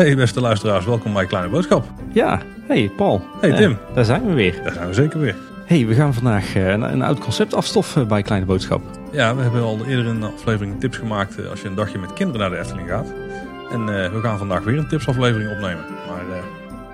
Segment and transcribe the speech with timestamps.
[0.00, 1.84] Hey beste luisteraars, welkom bij Kleine Boodschap.
[2.12, 3.22] Ja, hey Paul.
[3.40, 3.70] Hey Tim.
[3.70, 4.60] Eh, daar zijn we weer.
[4.62, 5.36] Daar zijn we zeker weer.
[5.64, 8.82] Hey, we gaan vandaag eh, een, een oud concept afstoffen bij Kleine Boodschap.
[9.12, 12.12] Ja, we hebben al eerder een aflevering tips gemaakt eh, als je een dagje met
[12.12, 13.12] kinderen naar de Efteling gaat.
[13.72, 15.84] En we gaan vandaag weer een tipsaflevering opnemen.
[16.08, 16.42] Maar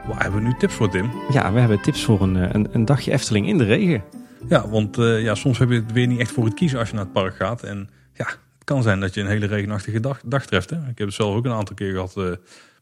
[0.07, 1.11] waar hebben we nu tips voor Tim?
[1.33, 4.03] Ja, we hebben tips voor een, een, een dagje Efteling in de regen.
[4.49, 6.89] Ja, want eh, ja, soms heb je het weer niet echt voor het kiezen als
[6.89, 7.63] je naar het park gaat.
[7.63, 10.71] En ja, het kan zijn dat je een hele regenachtige dag, dag treft.
[10.71, 10.77] Hè?
[10.77, 12.31] Ik heb het zelf ook een aantal keer gehad eh,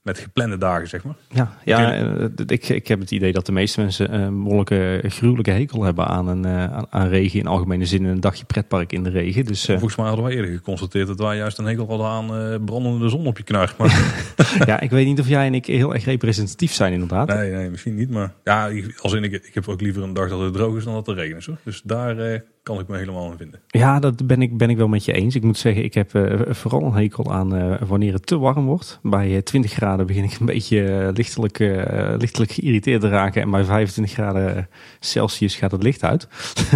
[0.04, 1.14] met geplande dagen, zeg maar.
[1.28, 5.50] Ja, ja eh, ik, ik heb het idee dat de meeste mensen een behoorlijke gruwelijke
[5.50, 8.04] hekel hebben aan, een, eh, aan, regen in algemene zin.
[8.04, 9.44] en Een dagje pretpark in de regen.
[9.44, 12.36] Dus eh, Volgens mij hadden wij eerder geconstateerd dat wij juist een hekel hadden aan
[12.36, 13.74] eh, brandende zon op je knar.
[13.78, 14.24] Maar
[14.66, 17.28] ja, ik weet niet of jij en ik heel erg representatief zijn inderdaad.
[17.28, 18.10] nee, nee, misschien niet.
[18.10, 20.84] Maar ja, als in, ik, ik heb ook liever een dag dat het droog is
[20.84, 21.46] dan dat het regen is.
[21.46, 21.56] Hoor.
[21.64, 23.60] Dus daar eh, kan ik me helemaal in vinden.
[23.66, 25.34] Ja, dat ben ik, ben ik wel met je eens.
[25.34, 28.64] Ik moet zeggen, ik heb eh, vooral een hekel aan eh, wanneer het te warm
[28.64, 28.98] wordt.
[29.02, 33.42] Bij eh, 20 graden begin ik een beetje eh, lichtelijk, eh, lichtelijk geïrriteerd te raken.
[33.42, 34.68] En bij 25 graden
[35.00, 36.28] Celsius gaat het licht uit.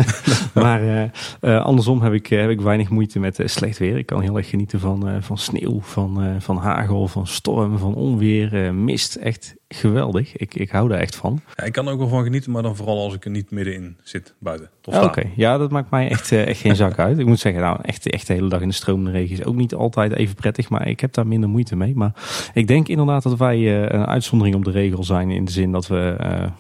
[0.55, 1.03] maar eh,
[1.41, 3.99] eh, andersom heb ik, eh, heb ik weinig moeite met eh, slecht weer.
[3.99, 7.79] Ik kan heel erg genieten van, eh, van sneeuw, van, eh, van hagel, van storm,
[7.79, 9.15] van onweer, eh, mist.
[9.15, 10.37] Echt geweldig.
[10.37, 11.41] Ik, ik hou daar echt van.
[11.57, 13.51] Ja, ik kan er ook wel van genieten, maar dan vooral als ik er niet
[13.51, 14.71] middenin zit buiten.
[14.85, 15.03] Of.
[15.03, 17.19] Oké, ja, dat maakt mij echt, eh, echt geen zak uit.
[17.19, 19.55] Ik moet zeggen, nou, echt, echt de hele dag in de stromende regen is ook
[19.55, 21.95] niet altijd even prettig, maar ik heb daar minder moeite mee.
[21.95, 22.13] Maar
[22.55, 25.73] ik denk inderdaad dat wij eh, een uitzondering op de regel zijn in de zin
[25.73, 26.17] dat we...
[26.19, 26.29] eh,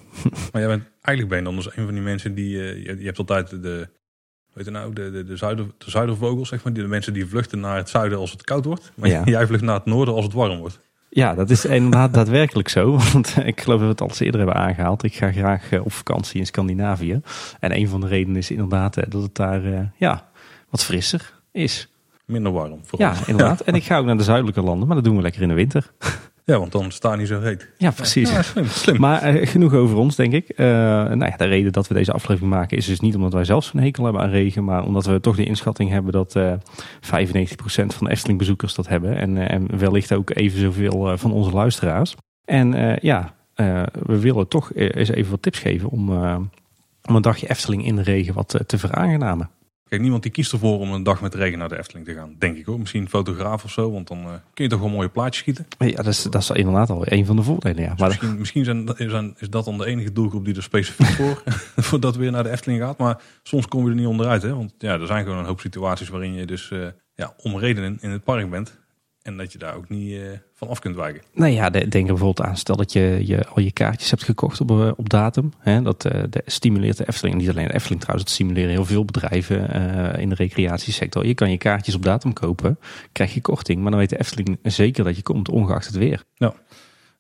[0.53, 2.48] Maar jij bent, eigenlijk ben je dan dus een van die mensen die...
[2.56, 3.89] je, je hebt altijd de...
[4.53, 6.73] Weet je nou, de, de, de, zuider, de zuidervogels, zeg maar.
[6.73, 8.92] Die, de mensen die vluchten naar het zuiden als het koud wordt.
[8.95, 9.23] Maar Ja.
[9.36, 10.81] jij vlucht naar het noorden als het warm wordt.
[11.09, 12.98] Ja, dat is inderdaad daadwerkelijk zo.
[13.12, 15.03] Want ik geloof dat we het al eens eerder hebben aangehaald.
[15.03, 17.20] Ik ga graag eh, op vakantie in Scandinavië.
[17.61, 20.29] En een van de redenen is inderdaad eh, dat het daar eh, ja,
[20.70, 21.89] wat frisser is.
[22.25, 22.81] Minder warm.
[22.84, 23.09] vooral.
[23.09, 23.61] Ja, inderdaad.
[23.61, 25.55] En ik ga ook naar de zuidelijke landen, maar dat doen we lekker in de
[25.55, 25.92] winter.
[26.48, 27.69] Ja, want dan sta je niet zo heet.
[27.77, 28.31] Ja, precies.
[28.31, 29.01] Ja, slim, slim.
[29.01, 30.48] Maar eh, genoeg over ons, denk ik.
[30.48, 33.45] Eh, nou ja, de reden dat we deze aflevering maken is dus niet omdat wij
[33.45, 36.53] zelf zo'n hekel hebben aan regen, maar omdat we toch de inschatting hebben dat eh
[36.53, 36.59] 95%
[37.86, 39.17] van de Efteling-bezoekers dat hebben.
[39.17, 42.14] En, en wellicht ook even zoveel van onze luisteraars.
[42.45, 43.35] En ja,
[43.92, 46.11] we willen toch eens even wat tips geven om,
[47.09, 49.51] om een dagje Efteling in de regen wat te veraangenamen.
[49.88, 52.34] Kijk, niemand die kiest ervoor om een dag met regen naar de Efteling te gaan.
[52.38, 52.78] Denk ik hoor.
[52.78, 53.92] Misschien een fotograaf of zo.
[53.92, 55.66] Want dan eh, kun je toch wel mooie plaatjes schieten.
[55.78, 57.82] Ja, dat is, dat is inderdaad al een van de voordelen.
[57.82, 57.90] Ja.
[57.90, 61.06] Dus Maar misschien misschien zijn, zijn, is dat dan de enige doelgroep die er specifiek
[61.06, 61.42] voor,
[61.86, 62.98] voor dat weer naar de Efteling gaat.
[62.98, 64.42] Maar soms kom je er niet onderuit.
[64.42, 64.54] Hè?
[64.54, 67.98] Want ja, er zijn gewoon een hoop situaties waarin je dus eh, ja, om redenen
[68.00, 68.78] in het park bent.
[69.28, 70.22] En dat je daar ook niet eh,
[70.55, 71.22] van af kunt wijken.
[71.33, 72.56] Nou ja, de- denk er bijvoorbeeld aan.
[72.56, 75.52] Stel dat je, je al je kaartjes hebt gekocht op, eh, op datum.
[75.58, 77.36] Hè, dat eh, de, stimuleert de Efteling.
[77.36, 78.28] Niet alleen de Efteling trouwens.
[78.30, 79.70] Het stimuleren heel veel bedrijven
[80.18, 81.27] in de recreatiesector.
[81.27, 82.78] Je kan je kaartjes op datum kopen.
[83.12, 83.80] Krijg je korting.
[83.83, 85.48] Maar dan weet de Efteling zeker dat je komt.
[85.48, 86.24] Ongeacht het weer.
[86.34, 86.55] Ja,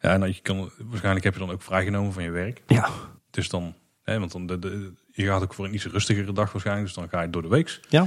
[0.00, 2.62] en dat je kan, waarschijnlijk heb je dan ook vrijgenomen van je werk.
[2.66, 2.88] Ja,
[3.30, 6.52] Dus dan, hè, want dan de, de, je gaat ook voor een iets rustigere dag
[6.52, 6.86] waarschijnlijk.
[6.86, 7.80] Dus dan ga je door de weeks.
[7.88, 8.06] ja.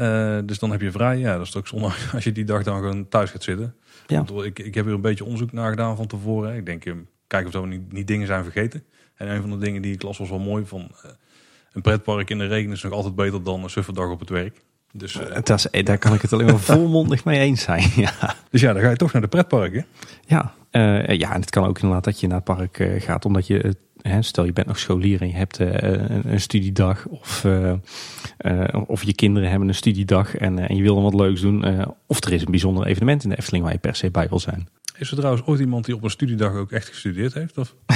[0.00, 1.18] Eh, dus dan heb je vrij.
[1.18, 3.74] Ja, dat is toch zonde als je die dag dan gewoon thuis gaat zitten.
[4.06, 4.24] Ja.
[4.24, 6.50] Want ik, ik heb hier een beetje onderzoek naar gedaan van tevoren.
[6.50, 6.56] hè.
[6.56, 6.92] Ik denk, eh,
[7.26, 8.84] kijk of we niet, niet dingen zijn vergeten.
[9.14, 10.64] En een van de dingen die ik las was wel mooi.
[10.66, 11.10] Van, eh,
[11.72, 14.60] een pretpark in de regen is nog altijd beter dan een sufferdag op het werk.
[14.92, 17.88] Dus, eh, Dat is, daar kan ik het alleen maar volmondig mee eens zijn.
[17.96, 18.34] Ja.
[18.50, 19.86] dus ja, dan ga je toch naar de pretparken.
[20.26, 20.54] Ja,
[21.06, 23.70] ja, en het kan ook inderdaad dat je naar het park gaat omdat je, eh,
[24.02, 27.72] hè, stel je bent nog scholier en je hebt eh, een, een studiedag of, eh,
[28.36, 31.64] eh, of je kinderen hebben een studiedag en, en je wil dan wat leuks doen.
[32.06, 34.40] of er is een bijzonder evenement in de Efteling waar je per se bij wil
[34.40, 34.68] zijn.
[34.98, 37.58] Is er trouwens ooit iemand die op een studiedag ook echt gestudeerd heeft?
[37.58, 37.74] Of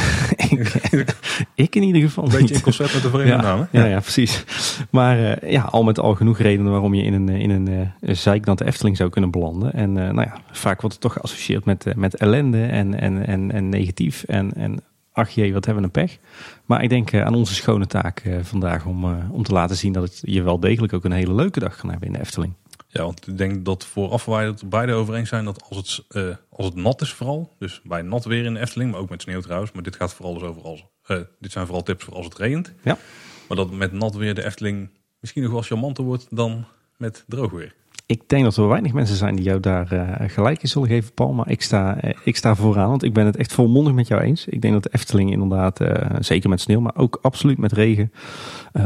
[1.55, 2.55] Ik in ieder geval een beetje niet.
[2.55, 3.69] in concert met de Verenigde Ja, Namen?
[3.73, 4.45] ja, ja, precies.
[4.91, 8.65] Maar ja, al met al genoeg redenen waarom je in een, in een uh, zeiknante
[8.65, 9.73] Efteling zou kunnen belanden.
[9.73, 13.69] En nou ja, vaak wordt het toch geassocieerd met, met ellende en, en, en, en
[13.69, 14.23] negatief.
[14.23, 14.81] En, en
[15.15, 16.19] ach jee, wat hebben we een pech.
[16.65, 19.77] Maar ik denk eh, aan onze schone taak eh, vandaag om, eh, om te laten
[19.77, 22.21] zien dat het je wel degelijk ook een hele leuke dag kan hebben in de
[22.21, 22.53] Efteling.
[22.89, 26.27] Ja, want ik denk dat vooraf wij het beide over eens zijn dat als het,
[26.51, 29.23] als het nat is vooral, dus bij nat weer in de Efteling, maar ook met
[29.23, 30.85] sneeuw trouwens, maar dit gaat vooral dus over als,
[31.39, 32.73] dit zijn vooral tips voor als het regent.
[32.83, 32.99] Ja.
[33.49, 34.91] Maar dat met nat weer de Efteling
[35.21, 36.65] misschien nog wel charmanter wordt dan
[36.97, 37.75] met droog weer.
[38.07, 41.15] Ik denk dat er weinig mensen zijn die jou daar eh, gelijk in zullen geven,
[41.15, 41.33] Paul.
[41.33, 44.23] Maar ik sta, eh, ik sta vooraan, want ik ben het echt volmondig met jou
[44.23, 44.47] eens.
[44.47, 48.13] Ik denk dat de Efteling inderdaad, eh, zeker met sneeuw, maar ook absoluut met regen,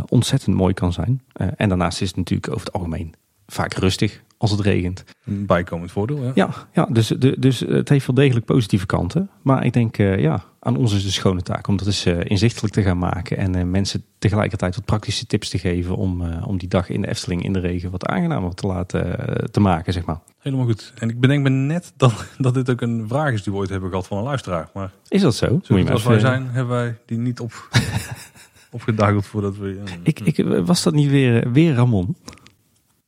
[0.08, 1.22] ontzettend mooi kan zijn.
[1.56, 3.14] En daarnaast is het natuurlijk over het algemeen
[3.46, 5.04] vaak rustig als het regent.
[5.24, 6.32] Een bijkomend voordeel, ja.
[6.34, 9.30] Ja, ja dus, de, dus het heeft wel degelijk positieve kanten.
[9.42, 12.82] Maar ik denk, ja, aan ons is de schone taak om dat eens inzichtelijk te
[12.82, 13.36] gaan maken.
[13.36, 17.44] En mensen tegelijkertijd wat praktische tips te geven om, om die dag in de Efteling
[17.44, 20.20] in de regen wat aangenamer te laten te maken, zeg maar.
[20.38, 20.92] Helemaal goed.
[20.98, 23.68] En ik bedenk me net dat, dat dit ook een vraag is die we ooit
[23.68, 24.68] hebben gehad van een luisteraar.
[24.74, 25.60] Maar is dat zo?
[25.62, 27.68] zo als wij zijn, hebben wij die niet op,
[28.70, 29.82] opgedageld voordat we...
[30.02, 32.16] ik, ik, was dat niet weer, weer Ramon?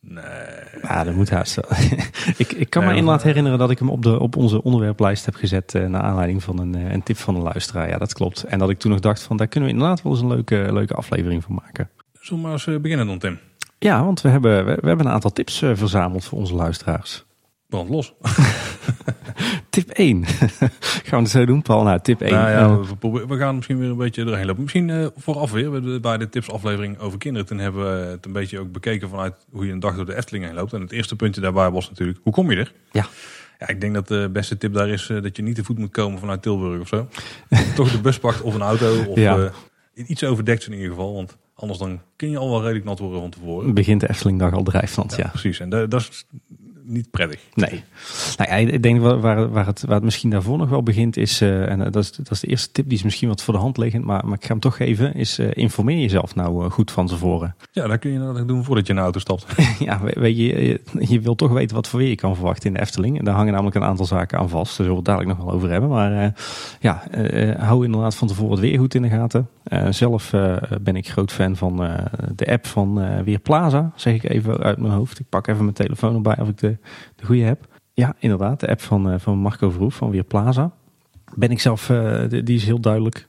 [0.00, 0.49] Nee.
[0.90, 1.58] Ja, dat moet haast
[2.36, 5.34] ik, ik kan me inderdaad herinneren dat ik hem op, de, op onze onderwerplijst heb
[5.34, 5.74] gezet.
[5.74, 7.88] Uh, naar aanleiding van een, uh, een tip van een luisteraar.
[7.88, 8.42] Ja, dat klopt.
[8.42, 10.68] En dat ik toen nog dacht van daar kunnen we inderdaad wel eens een leuke,
[10.72, 11.90] leuke aflevering van maken.
[12.12, 13.38] Zullen we maar eens eh, beginnen dan, Tim?
[13.78, 17.24] Ja, want we hebben, we, we hebben een aantal tips verzameld voor onze luisteraars.
[17.66, 18.14] Brand los.
[19.70, 20.26] tip 1.
[20.26, 20.70] gaan
[21.08, 21.82] we het zo doen, Paul?
[21.82, 22.32] Nou, tip 1.
[22.32, 24.62] Nou ja, we, we, gaan misschien weer een beetje erheen lopen.
[24.62, 27.46] Misschien uh, vooraf weer, bij de tipsaflevering over kinderen.
[27.46, 30.16] Toen hebben we het een beetje ook bekeken vanuit hoe je een dag door de
[30.16, 30.72] Efteling heen loopt.
[30.72, 32.72] En het eerste puntje daarbij was natuurlijk, hoe kom je er?
[32.90, 33.06] Ja.
[33.58, 35.78] Ja, ik denk dat de beste tip daar is uh, dat je niet te voet
[35.78, 37.08] moet komen vanuit Tilburg of zo.
[37.74, 39.38] Toch de bus pakt of een auto of ja.
[39.38, 41.14] uh, iets overdekt in ieder geval.
[41.14, 43.74] Want anders dan kun je al wel redelijk nat worden van tevoren.
[43.74, 45.28] Begint de Eftelingdag al drijfstand, ja, ja.
[45.28, 46.26] Precies, en dat is
[46.90, 47.40] niet prettig.
[47.54, 47.82] Nee.
[48.36, 51.42] Nou ja, ik denk waar, waar, het, waar het misschien daarvoor nog wel begint is,
[51.42, 53.60] uh, en dat is, dat is de eerste tip die is misschien wat voor de
[53.60, 56.90] hand liggend, maar, maar ik ga hem toch geven, is uh, informeer jezelf nou goed
[56.90, 57.54] van tevoren.
[57.72, 59.46] Ja, dat kun je nou doen voordat je in de auto stapt.
[59.78, 62.74] ja, weet je, je, je wil toch weten wat voor weer je kan verwachten in
[62.74, 63.18] de Efteling.
[63.18, 65.46] En daar hangen namelijk een aantal zaken aan vast, daar zullen we het dadelijk nog
[65.46, 65.90] wel over hebben.
[65.90, 66.34] Maar
[66.80, 67.02] ja,
[67.58, 69.48] hou inderdaad van tevoren het weer goed in de gaten.
[69.90, 70.30] zelf
[70.80, 71.76] ben ik groot fan van
[72.34, 75.18] de app van Weerplaza, zeg ik even uit mijn hoofd.
[75.18, 76.76] Ik pak even mijn telefoon erbij of ik de
[77.16, 77.68] de goede app.
[77.92, 78.60] Ja, inderdaad.
[78.60, 80.72] De app van, uh, van Marco Verhoef van Weerplaza.
[81.34, 83.28] Ben ik zelf, uh, die is heel duidelijk.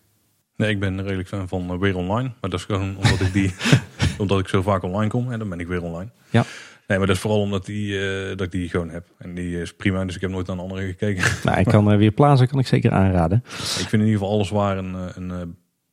[0.55, 2.31] Nee, ik ben redelijk fan van uh, Weer Online.
[2.41, 3.53] Maar dat is gewoon omdat ik, die,
[4.21, 5.31] omdat ik zo vaak online kom.
[5.31, 6.09] En dan ben ik weer online.
[6.29, 6.43] Ja.
[6.87, 7.99] Nee, maar dat is vooral omdat die,
[8.29, 9.05] dat ik die gewoon heb.
[9.17, 11.23] En die is prima, dus ik heb nooit naar andere gekeken.
[11.43, 13.43] Nou, ik kan weer plaatsen, kan ik zeker aanraden.
[13.47, 15.29] Ik vind in ieder geval alles waar een, een,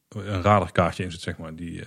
[0.08, 1.54] een radarkaartje in zit, zeg maar.
[1.54, 1.82] Die,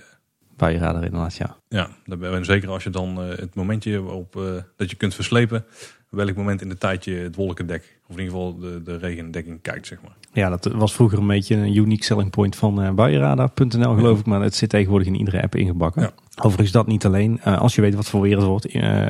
[0.56, 1.56] bij je radar inderdaad, ja.
[1.68, 4.40] Ja, ben zeker als je dan het momentje op
[4.76, 5.64] dat je kunt verslepen,
[6.08, 9.62] welk moment in de tijd je het wolkendek, of in ieder geval de, de regendekking
[9.62, 10.16] kijkt, zeg maar.
[10.32, 14.26] Ja, dat was vroeger een beetje een unique selling point van uh, buienradar.nl geloof ik,
[14.26, 16.02] maar het zit tegenwoordig in iedere app ingebakken.
[16.02, 16.12] Ja.
[16.40, 17.40] Overigens dat niet alleen.
[17.46, 19.06] Uh, als je weet wat voor weer het wordt, uh,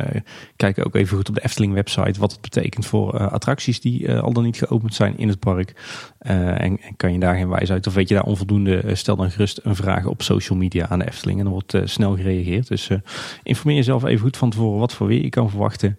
[0.56, 4.12] kijk ook even goed op de Efteling website wat het betekent voor uh, attracties die
[4.12, 5.74] al dan niet geopend zijn in het park.
[6.18, 9.60] En, en, kan je daar geen wijs of weet je daar onvoldoende, stel dan gerust
[9.62, 12.68] een vraag op social media aan de Efteling en dan wordt snel gereageerd.
[12.68, 12.90] Dus
[13.42, 15.98] informeer jezelf even goed van tevoren wat voor weer je kan verwachten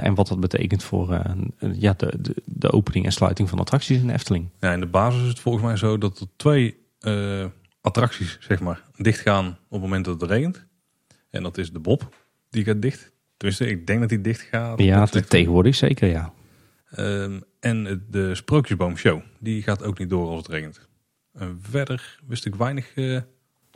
[0.00, 1.22] en wat dat betekent voor
[1.72, 4.48] ja, de, de, de, opening en sluiting van attracties in de Efteling.
[4.60, 6.76] Ja, in de basis is het volgens mij zo dat er twee
[7.80, 10.66] attracties zeg maar, dicht gaan op het moment dat het regent.
[11.30, 12.16] En dat is de Bob,
[12.50, 13.12] die gaat dicht.
[13.36, 14.78] Tenminste, ik denk dat die dicht gaat.
[14.78, 16.32] Ja, tegenwoordig zeker, ja.
[16.96, 20.88] Um, en de Sprookjesboom Show, die gaat ook niet door als het regent.
[21.34, 22.96] En verder wist ik weinig...
[22.96, 23.20] Uh...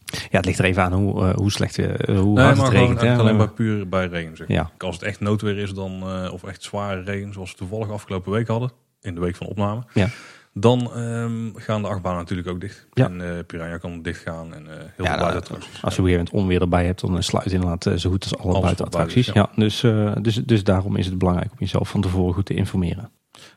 [0.05, 2.69] Ja, het ligt er even aan hoe, uh, hoe slecht uh, hoe nee, hard het
[2.69, 2.99] regent.
[2.99, 4.37] Gewoon, alleen maar puur bij regen.
[4.37, 4.49] Zeg.
[4.49, 4.71] Ja.
[4.79, 8.49] Als het echt noodweer is, dan, of echt zware regen, zoals we toevallig afgelopen week
[8.49, 9.83] hadden, in de week van opname.
[9.93, 10.09] Ja
[10.57, 12.87] dan um, gaan de achtbanen natuurlijk ook dicht.
[12.93, 13.07] Ja.
[13.07, 15.83] En uh, Piranha kan dicht gaan en uh, heel ja, veel buitenattracties.
[15.83, 18.23] Als je op een gegeven moment onweer erbij hebt, dan sluit je inderdaad zo goed
[18.23, 19.27] als alle buitenattracties.
[19.27, 19.33] Ja.
[19.35, 19.51] ja.
[19.57, 19.81] dus,
[20.23, 23.11] dus, dus daarom is het belangrijk om jezelf van tevoren goed te informeren.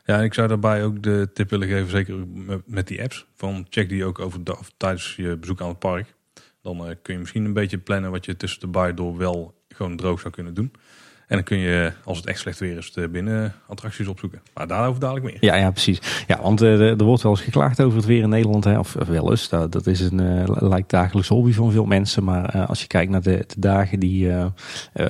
[0.04, 2.14] Ja, en ik zou daarbij ook de tip willen geven, zeker
[2.64, 3.26] met die apps.
[3.34, 6.14] Van check die ook over of tijdens je bezoek aan het park.
[6.62, 9.96] Dan kun je misschien een beetje plannen wat je tussen de baai door wel gewoon
[9.96, 10.72] droog zou kunnen doen.
[11.28, 14.40] En dan kun je, als het echt slecht weer is, de binnenattracties opzoeken.
[14.54, 15.36] Maar daarover dadelijk meer.
[15.40, 16.24] Ja, ja precies.
[16.26, 18.64] Ja, want uh, er wordt wel eens geklaagd over het weer in Nederland.
[18.64, 18.78] Hè?
[18.78, 19.48] Of, wel eens.
[19.48, 22.24] Dat, dat is een uh, lijkt dagelijks hobby van veel mensen.
[22.24, 24.32] Maar uh, als je kijkt naar de, de dagen die,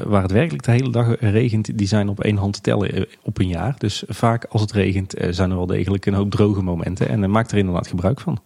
[0.05, 3.39] waar het werkelijk de hele dag regent, die zijn op één hand te tellen op
[3.39, 3.75] een jaar.
[3.79, 7.09] Dus vaak als het regent zijn er wel degelijk een hoop droge momenten.
[7.09, 8.41] En maak er inderdaad gebruik van.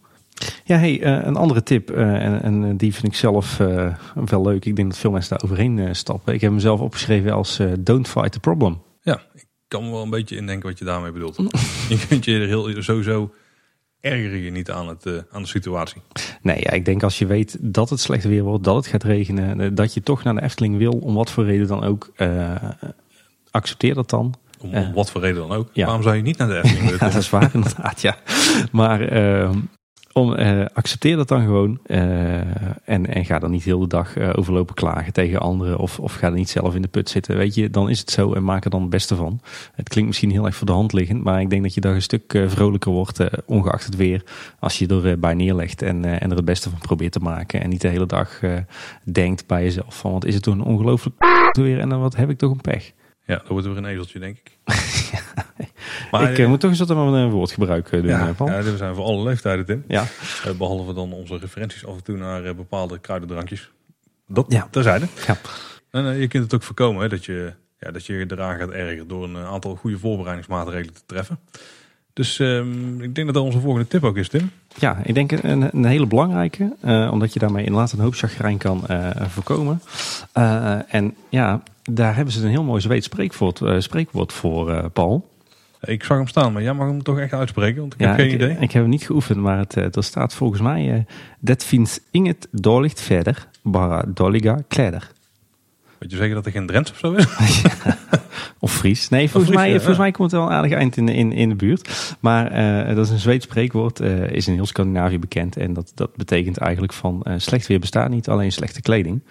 [0.64, 3.94] Ja, hey, uh, een andere tip, uh, en, en, die vind ik zelf uh,
[4.24, 4.64] wel leuk.
[4.64, 6.34] Ik denk dat veel mensen daar overheen stappen.
[6.34, 8.82] Ik heb hem zelf opgeschreven als Don't Fight the Problem.
[9.02, 11.36] Ja, ik kan me wel een beetje indenken wat je daarmee bedoelt.
[11.88, 13.34] je kunt je er heel, sowieso
[14.00, 16.02] erger je niet aan, het, aan de situatie.
[16.42, 19.02] Nee, ja, ik denk als je weet dat het slecht weer wordt, dat het gaat
[19.02, 22.12] regenen, dat je toch naar de Efteling wil, om wat voor reden dan ook,
[23.50, 24.34] accepteer dat dan.
[24.60, 25.70] Om, om, wat voor reden dan ook.
[25.72, 25.84] Ja.
[25.84, 26.98] Waarom zou je niet naar de Efteling willen?
[27.06, 28.16] ja, dat is waar inderdaad, ja.
[28.72, 29.58] Maar ehm,
[30.12, 31.78] om, uh, accepteer dat dan gewoon.
[31.86, 32.34] Uh,
[32.84, 35.78] en, en ga dan niet heel de dag uh, overlopen klagen tegen anderen.
[35.78, 37.36] Of, of ga er niet zelf in de put zitten.
[37.36, 39.40] Weet je, dan is het zo en maak er dan het beste van.
[39.74, 41.24] Het klinkt misschien heel erg voor de hand liggend.
[41.24, 43.20] Maar ik denk dat je daar een stuk vrolijker wordt.
[43.46, 44.22] ongeacht het weer.
[44.58, 47.62] Als je erbij neerlegt en, en er het beste van probeert te maken.
[47.62, 48.40] En niet de hele dag
[49.04, 51.16] denkt bij jezelf van wat is het toch een ongelooflijk
[51.52, 51.80] weer.
[51.80, 52.92] En dan wat heb ik toch een pech.
[53.26, 54.58] Ja, dan wordt er weer een ezeltje denk ik.
[56.10, 58.50] Maar, ik uh, moet toch eens wat een woordgebruik doen, ja, Paul.
[58.50, 59.84] Ja, we zijn voor alle leeftijden, Tim.
[59.88, 60.04] Ja.
[60.46, 63.70] Uh, behalve dan onze referenties af en toe naar bepaalde kruidendrankjes.
[64.26, 64.68] Dat ja.
[64.70, 65.06] terzijde.
[65.26, 65.36] Ja.
[65.90, 69.08] En je kunt het ook voorkomen hè, dat, je, ja, dat je eraan gaat ergeren
[69.08, 71.38] door een aantal goede voorbereidingsmaatregelen te treffen.
[72.14, 74.50] Dus um, ik denk dat dat onze volgende tip ook is, Tim.
[74.78, 76.76] Ja, ik denk een, een hele belangrijke.
[76.84, 79.82] Uh, omdat je daarmee inderdaad een hoop chagrijn kan uh, voorkomen.
[80.38, 85.30] Uh, en ja, daar hebben ze een heel mooi Zweeds spreekwoord, spreekwoord voor, Paul.
[85.80, 88.16] Ik zag hem staan, maar jij mag hem toch echt uitspreken, want ik ja, heb
[88.16, 88.50] geen ik, idee.
[88.50, 91.06] Ik heb hem niet geoefend, maar het, er staat volgens mij...
[91.40, 95.11] Dat finns inget dåligt verder, bara dåliga kläder.
[96.02, 97.26] Weet je zeggen dat er geen Drents of zo is?
[98.58, 99.08] Of Fries.
[99.08, 99.76] Nee, volgens, Fries, mij, ja.
[99.76, 102.16] volgens mij komt het wel een aardig eind in, in, in de buurt.
[102.20, 102.52] Maar
[102.88, 104.00] uh, dat is een Zweeds spreekwoord.
[104.00, 105.56] Uh, is in heel Scandinavië bekend.
[105.56, 109.22] En dat, dat betekent eigenlijk van uh, slecht weer bestaat niet, alleen slechte kleding.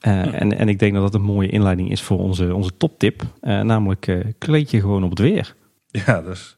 [0.00, 3.22] En, en ik denk dat dat een mooie inleiding is voor onze, onze toptip.
[3.40, 5.54] namelijk kleed je gewoon op het weer.
[5.86, 6.56] Ja, dat is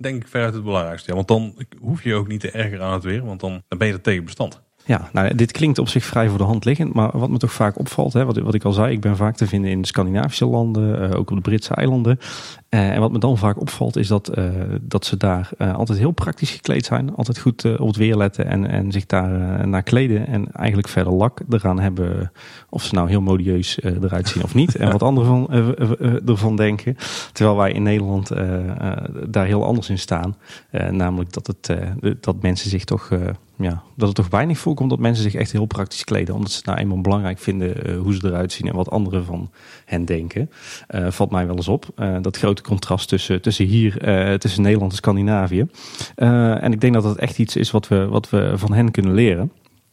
[0.00, 1.08] denk ik veruit het belangrijkste.
[1.08, 3.24] Ja, want dan hoef je ook niet te erger aan het weer.
[3.24, 4.62] Want dan, dan ben je er tegen bestand.
[4.84, 7.52] Ja, nou, dit klinkt op zich vrij voor de hand liggend, maar wat me toch
[7.52, 9.86] vaak opvalt, hè, wat, wat ik al zei, ik ben vaak te vinden in de
[9.86, 12.18] Scandinavische landen, uh, ook op de Britse eilanden.
[12.70, 14.44] Uh, en wat me dan vaak opvalt is dat, uh,
[14.80, 18.66] dat ze daar altijd heel praktisch gekleed zijn, altijd goed op het weer letten en,
[18.66, 22.32] en zich daar naar kleden en eigenlijk verder lak eraan hebben
[22.68, 25.48] of ze nou heel modieus eruit zien of niet en wat anderen van,
[26.26, 26.96] ervan denken.
[27.32, 28.28] Terwijl wij in Nederland
[29.28, 30.36] daar heel anders in staan,
[30.90, 31.76] namelijk dat, het,
[32.20, 33.10] dat mensen zich toch
[33.60, 36.34] ja, dat het toch weinig voorkomt dat mensen zich echt heel praktisch kleden.
[36.34, 39.24] Omdat ze het nou eenmaal belangrijk vinden uh, hoe ze eruit zien en wat anderen
[39.24, 39.50] van
[39.84, 40.50] hen denken.
[40.88, 41.86] Uh, valt mij wel eens op.
[41.96, 43.98] Uh, dat grote contrast tussen, tussen hier,
[44.38, 45.66] tussen Nederland en Scandinavië.
[46.14, 49.14] en ik denk dat dat echt iets is wat we, wat we van hen kunnen
[49.14, 49.52] leren.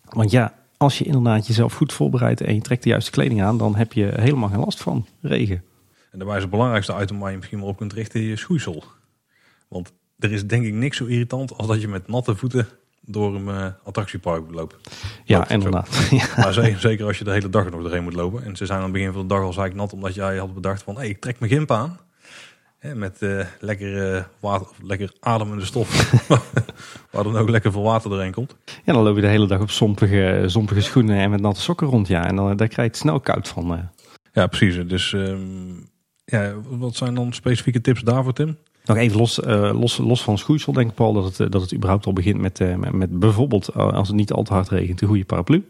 [0.09, 3.57] Want ja, als je inderdaad jezelf goed voorbereidt en je trekt de juiste kleding aan,
[3.57, 5.63] dan heb je helemaal geen last van regen.
[6.11, 8.83] En daarbij is het belangrijkste item waar je misschien wel op kunt richten je schoeisel.
[9.67, 12.67] Want er is denk ik niks zo irritant als dat je met natte voeten
[13.09, 14.77] door een uh, attractiepark lopen.
[15.23, 15.89] Ja, Loopt inderdaad.
[16.09, 16.25] Ja.
[16.35, 18.43] Maar zeker, zeker, als je de hele dag er nog doorheen moet lopen.
[18.43, 20.53] En ze zijn aan het begin van de dag al zeik nat, omdat jij had
[20.53, 20.93] bedacht van...
[20.93, 21.99] hé, hey, ik trek mijn gimp aan.
[22.77, 26.11] Hè, met uh, lekker, uh, water, lekker ademende stof.
[27.11, 28.55] waar dan ook lekker veel water doorheen komt.
[28.83, 31.87] Ja, dan loop je de hele dag op zompige, zompige schoenen en met natte sokken
[31.87, 32.07] rond.
[32.07, 33.89] Ja, en dan, daar krijg je het snel koud van.
[34.31, 34.87] Ja, precies.
[34.87, 35.89] Dus um,
[36.25, 38.57] ja, wat zijn dan specifieke tips daarvoor, Tim?
[38.87, 41.73] Nog even los, uh, los, los van schoeisel denk ik Paul dat het, dat het
[41.73, 45.01] überhaupt al begint met, uh, met, met, bijvoorbeeld als het niet al te hard regent
[45.01, 45.65] een goede paraplu.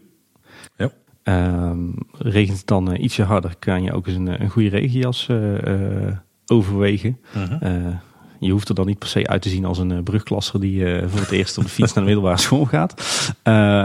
[0.76, 0.90] Ja.
[1.24, 1.70] Uh,
[2.18, 5.28] regent het dan ietsje harder kan je ook eens een, een goede regenjas
[6.46, 7.18] overwegen.
[7.32, 7.86] -huh.
[8.38, 11.20] je hoeft er dan niet per se uit te zien als een brugklasser die voor
[11.20, 12.94] het eerst op de fiets naar de middelbare school gaat.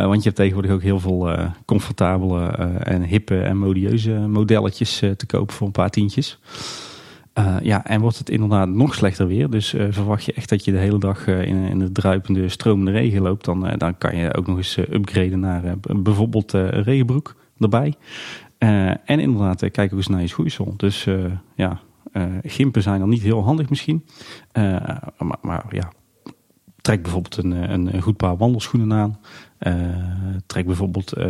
[0.07, 1.35] want je hebt tegenwoordig ook heel veel
[1.65, 2.47] comfortabele
[2.83, 6.39] en hippe en modieuze modelletjes te kopen voor een paar tientjes.
[7.39, 9.49] Uh, ja, en wordt het inderdaad nog slechter weer.
[9.49, 12.49] Dus uh, verwacht je echt dat je de hele dag uh, in, in de druipende,
[12.49, 13.45] stromende regen loopt.
[13.45, 17.93] Dan, dan kan je ook nog eens upgraden naar bijvoorbeeld regenbroek erbij.
[18.57, 20.73] en inderdaad, kijk ook eens naar je schoeisel.
[20.77, 21.07] Dus
[21.55, 21.79] ja,
[22.43, 24.05] gimpen zijn dan niet heel handig misschien.
[25.17, 25.91] maar, maar ja,
[26.81, 29.19] trek bijvoorbeeld een, een goed paar wandelschoenen aan.
[29.67, 29.73] Uh,
[30.45, 31.25] trek bijvoorbeeld uh,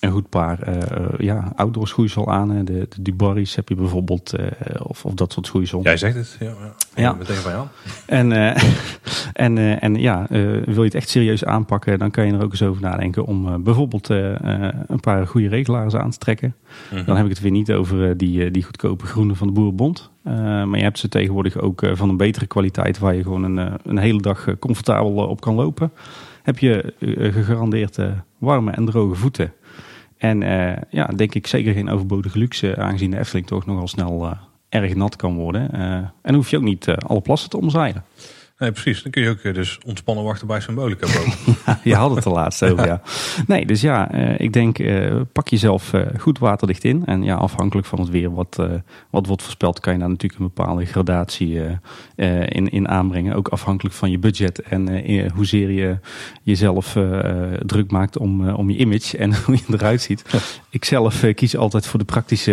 [0.00, 2.64] een goed paar uh, ja, outdoor schoeisel aan.
[2.64, 4.34] De, de Dubarry's heb je bijvoorbeeld,
[4.82, 5.82] of, of dat soort schoeisel.
[5.82, 6.46] Jij zegt het, ja.
[6.46, 6.74] ja.
[6.94, 7.12] ja.
[7.12, 7.66] Meteen van jou.
[8.06, 8.32] En,
[9.32, 12.62] en, en ja, wil je het echt serieus aanpakken, dan kan je er ook eens
[12.62, 16.54] over nadenken om bijvoorbeeld een paar goede regelaars aan te trekken.
[16.88, 17.04] -hmm.
[17.04, 20.10] Dan heb ik het weer niet over die, die goedkope groene van de Boerenbond.
[20.22, 23.98] maar je hebt ze tegenwoordig ook van een betere kwaliteit waar je gewoon een, een
[23.98, 25.92] hele dag comfortabel op kan lopen
[26.44, 29.52] heb je uh, gegarandeerd uh, warme en droge voeten.
[30.16, 34.36] En uh, ja, denk ik zeker geen overbodige luxe, aangezien de Efteling toch nogal snel
[34.68, 35.70] erg nat kan worden.
[36.22, 38.04] en hoef je ook niet alle plassen te omzeilen.
[38.58, 39.02] Nee, precies.
[39.02, 41.06] Dan kun je ook dus ontspannen wachten bij Symbolica
[41.66, 43.02] ja, je had het er laatst over, ja.
[43.46, 47.02] Nee, dus ja, uh, ik denk, uh, pak jezelf goed waterdicht in.
[47.06, 48.56] En ja, afhankelijk van het weer wat,
[49.10, 51.60] wat wordt voorspeld, kan je daar natuurlijk een bepaalde gradatie
[52.46, 53.34] in, in aanbrengen.
[53.34, 55.98] Ook afhankelijk van je budget en hoezeer je
[56.42, 56.96] jezelf
[57.66, 60.24] druk maakt om, om je image en hoe je eruit ziet.
[60.70, 62.52] Ik zelf kies altijd voor de praktische,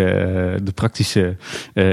[0.64, 1.36] de praktische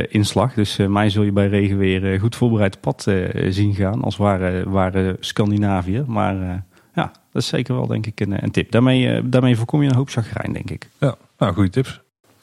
[0.09, 0.55] inslag.
[0.55, 3.07] Dus mij zul je bij regenweer goed voorbereid pad
[3.49, 6.05] zien gaan als ware, ware Scandinavië.
[6.07, 6.55] Maar uh,
[6.95, 8.71] ja, dat is zeker wel denk ik een, een tip.
[8.71, 10.88] Daarmee, uh, daarmee voorkom je een hoop chagrijn, denk ik.
[10.99, 12.00] Ja, nou, goede tips.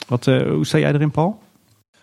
[0.08, 1.44] Wat, hoe sta jij erin, Paul?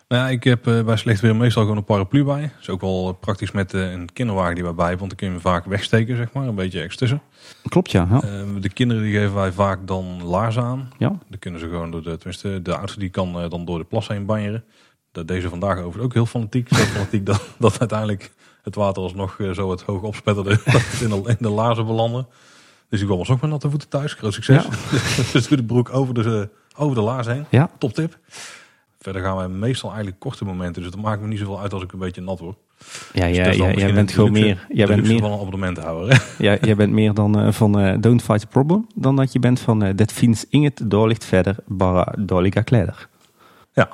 [0.07, 2.41] Nou ja, ik heb bij slecht weer meestal gewoon een paraplu bij.
[2.41, 5.33] Dat is ook wel praktisch met een kinderwagen die wij bij want dan kun je
[5.33, 6.48] hem vaak wegsteken, zeg maar.
[6.48, 7.22] Een beetje ergens tussen.
[7.69, 8.07] Klopt, ja.
[8.10, 8.19] ja.
[8.60, 10.89] de kinderen die geven wij vaak dan laarzen aan.
[10.98, 11.07] Ja.
[11.07, 14.07] Dan kunnen ze gewoon door de, tenminste de oudste die kan dan door de plas
[14.07, 14.63] heen banjeren.
[15.13, 16.67] Dat deze vandaag over ook heel fanatiek.
[16.69, 18.31] Zo fanatiek dat, dat uiteindelijk
[18.63, 22.25] het water alsnog eh, zo het hoog opspetterde dat in de, in de laarzen belandde.
[22.89, 24.13] Dus ik kwam ons ook met natte voeten thuis.
[24.13, 24.65] Groot succes.
[25.34, 27.46] dus doe de broek over de, over de laars heen.
[27.50, 27.70] Ja.
[27.77, 28.17] Top tip.
[29.00, 30.82] Verder gaan wij meestal eigenlijk korte momenten.
[30.84, 32.58] Dus het maakt me niet zoveel uit als ik een beetje nat word.
[33.13, 34.65] Ja, Dus ja, dat ja, jij bent gewoon luxe- meer.
[34.70, 36.15] Jij bent meer, van een abonnementhouder.
[36.15, 36.24] hè.
[36.51, 38.88] ja, jij bent meer dan eh, van eh, Don't Fight the Problem.
[38.96, 43.08] Dan dat je bent van eh, Dat finns inget doorlicht verder, bara dåliga kläder.
[43.74, 43.89] Ja.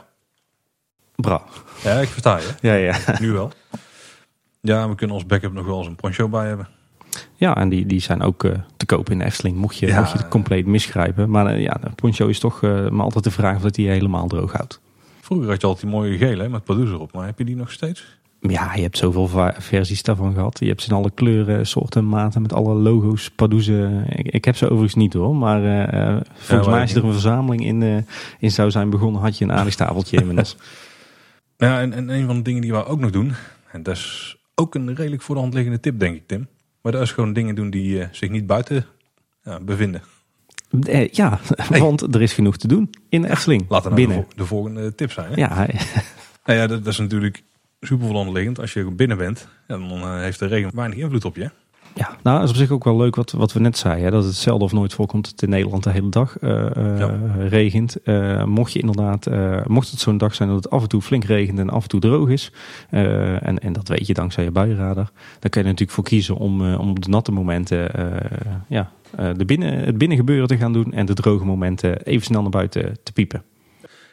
[1.15, 1.43] Bra.
[1.83, 2.47] ja, ik versta je.
[2.61, 2.97] Ja, ja.
[3.19, 3.51] Nu wel.
[4.61, 6.67] Ja, we kunnen als backup nog wel eens een poncho bij hebben.
[7.35, 9.99] Ja, en die, die zijn ook eh, te koop in de Efteling, mocht je, Ja.
[9.99, 11.29] mocht je het compleet misgrijpen.
[11.29, 13.89] Maar eh, ja, de poncho is toch eh, maar altijd de vraag of dat die
[13.89, 14.81] helemaal droog houdt.
[15.21, 17.13] Vroeger had je altijd die mooie gele hè, met Pardoes erop.
[17.13, 18.17] Maar heb je die nog steeds?
[18.41, 20.59] Ja, je hebt zoveel versies daarvan gehad.
[20.59, 24.05] Je hebt ze in alle kleuren, soorten en maten met alle logo's, pardoezen.
[24.09, 25.61] Ik, ik heb ze overigens niet hoor, maar
[26.33, 28.05] volgens mij als je er een verzameling in,
[28.39, 30.55] in zou zijn begonnen, had je een aardig tafeltje inmiddels.
[31.57, 33.33] Ja, en, en een van de dingen die we ook nog doen.
[33.71, 36.47] En dat is ook een redelijk voor de hand liggende tip, denk ik, Tim.
[36.81, 38.85] Maar dat is gewoon dingen doen die eh, zich niet buiten
[39.43, 40.01] ja, bevinden.
[40.83, 41.39] Eh, ja,
[41.69, 43.65] want er is genoeg te doen in de Efteling.
[43.69, 44.33] Laten we nou de, binnen.
[44.35, 45.31] de volgende tip zijn.
[45.31, 45.35] Hè?
[45.35, 45.67] Ja,
[46.45, 47.43] Nou ja, dat, dat is natuurlijk
[47.79, 48.59] super voor de hand liggend.
[48.59, 51.49] Als je binnen bent, ja, dan eh, heeft de regen weinig invloed op je.
[51.95, 54.03] Ja, nou, dat is op zich ook wel leuk wat, wat we net zeiden.
[54.03, 56.75] Hè, dat het zelden of nooit voorkomt dat het in Nederland de hele dag eh,
[56.75, 57.19] eh, Ja.
[57.47, 58.01] regent.
[58.01, 59.27] Eh, mocht je inderdaad,
[59.67, 61.89] mocht het zo'n dag zijn dat het af en toe flink regent en af en
[61.89, 62.51] toe droog is.
[62.89, 65.11] en, en dat weet je dankzij je buienradar.
[65.39, 67.91] Dan kan je natuurlijk voor kiezen om, om op de natte momenten
[68.67, 68.91] ja,
[69.37, 70.93] de binnen, het binnengebeuren te gaan doen.
[70.93, 73.43] En de droge momenten even snel naar buiten te piepen.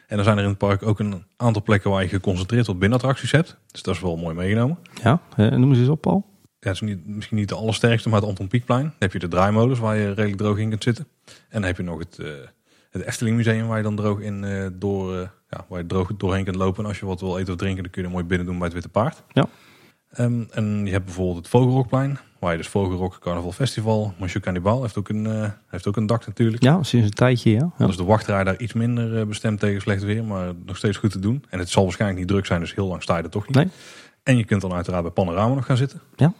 [0.07, 2.79] En dan zijn er in het park ook een aantal plekken waar je geconcentreerd op
[2.79, 3.57] binnenattracties hebt.
[3.71, 4.77] Dus dat is wel mooi meegenomen.
[5.03, 6.25] Ja, noem eens eens op Paul.
[6.67, 8.81] Ja, het is niet, misschien niet de allersterkste, maar het Anton Pieckplein.
[8.81, 11.07] Dan heb je de draaimolens waar je redelijk droog in kunt zitten.
[11.25, 12.27] En dan heb je nog het, eh,
[12.89, 16.11] het Efteling Museum waar je dan droog in eh, door, eh, ja, waar je droog
[16.17, 16.83] doorheen kunt lopen.
[16.83, 18.55] En als je wat wil eten of drinken, dan kun je er mooi binnen doen
[18.55, 19.23] bij het Witte Paard.
[19.33, 19.45] Ja.
[20.11, 24.81] Ehm, en je hebt bijvoorbeeld het Vogelrokplein, waar je dus Vogelrok Carnaval Festival, Monsieur Cannibal
[24.81, 26.63] heeft ook een, heeft ook een dak natuurlijk.
[26.63, 27.71] Ja, sinds een tijdje, ja.
[27.77, 27.87] ja.
[27.87, 31.19] Is de wachtrij daar iets minder bestemd tegen slecht weer, maar nog steeds goed te
[31.19, 31.43] doen.
[31.49, 33.55] En het zal waarschijnlijk niet druk zijn, dus heel lang sta je er toch niet.
[33.55, 33.67] Nee.
[34.27, 36.01] En je kunt dan uiteraard bij Panorama nog gaan zitten.
[36.15, 36.33] Ja.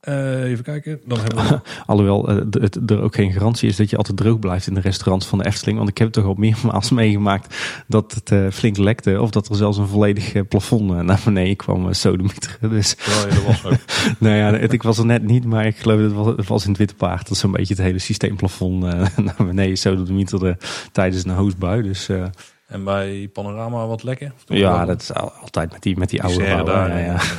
[0.00, 3.90] Eh, even kijken, dan hebben we Alhoewel eh, het er ook geen garantie is dat
[3.90, 5.78] je altijd droog blijft in de restaurants van de Efteling.
[5.78, 9.20] Want ik heb toch al meermaals meegemaakt dat het eh, flink lekte.
[9.20, 12.70] Of dat er zelfs een volledig plafond naar beneden kwam, sodemieteren.
[12.76, 13.78] Dus je er was ook.
[14.18, 16.46] nou ja, het, ik was er net niet, maar ik geloof dat het was, het
[16.46, 17.28] was in het Witte Paard.
[17.28, 18.80] Dat zo'n beetje het hele systeemplafond
[19.26, 20.56] naar beneden sodemieterde
[20.92, 21.82] tijdens een hoosbui.
[21.82, 22.08] Dus
[22.66, 24.32] En bij Panorama wat lekker?
[24.44, 26.88] Ja, dat is al- altijd met die, met die Die oude bouwen, daar.
[26.98, 27.18] Ja, ja.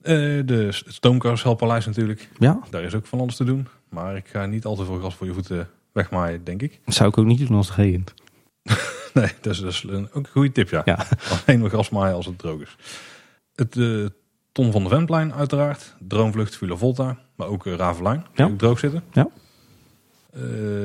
[0.00, 0.14] Eh,
[0.44, 2.28] de Stoomcarouselpaleis natuurlijk.
[2.38, 3.68] ja, Daar is ook van alles te doen.
[3.88, 6.80] Maar ik ga niet altijd veel gas voor je voeten wegmaaien, denk ik.
[6.84, 8.14] dat zou ik ook niet doen als het regent.
[9.14, 10.82] Nee, dat is, dat is een, ook een goede tip, ja.
[10.84, 11.06] Ja.
[11.46, 12.76] Alleen maar gas maaien als het droog is.
[13.54, 14.06] Het eh,
[14.52, 15.96] Ton van de Ventplein uiteraard.
[15.98, 17.18] Droomvlucht Villa Volta.
[17.36, 18.26] Maar ook uh, Ravelijn.
[18.34, 18.50] Die Ja.
[18.52, 19.02] ook droog zitten.
[19.12, 19.28] Ja.
[20.32, 20.40] Eh,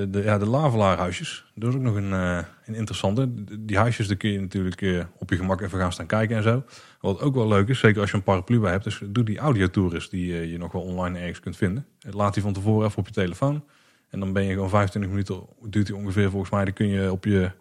[0.09, 1.45] de, ja, de Lavelaarhuisjes.
[1.55, 3.29] Dat is ook nog een, eh, een interessante.
[3.59, 6.43] Die huisjes, daar kun je natuurlijk eh, op je gemak even gaan staan kijken en
[6.43, 6.63] zo.
[7.01, 8.83] Wat ook wel leuk is, zeker als je een paraplu bij hebt.
[8.83, 11.85] Dus doe die audiotours die je nog wel online ergens kunt vinden.
[11.99, 13.63] Laat die van tevoren even op je telefoon.
[14.09, 16.65] En dan ben je gewoon 25 minuten, duurt die ongeveer volgens mij.
[16.65, 17.51] Dan kun je op je,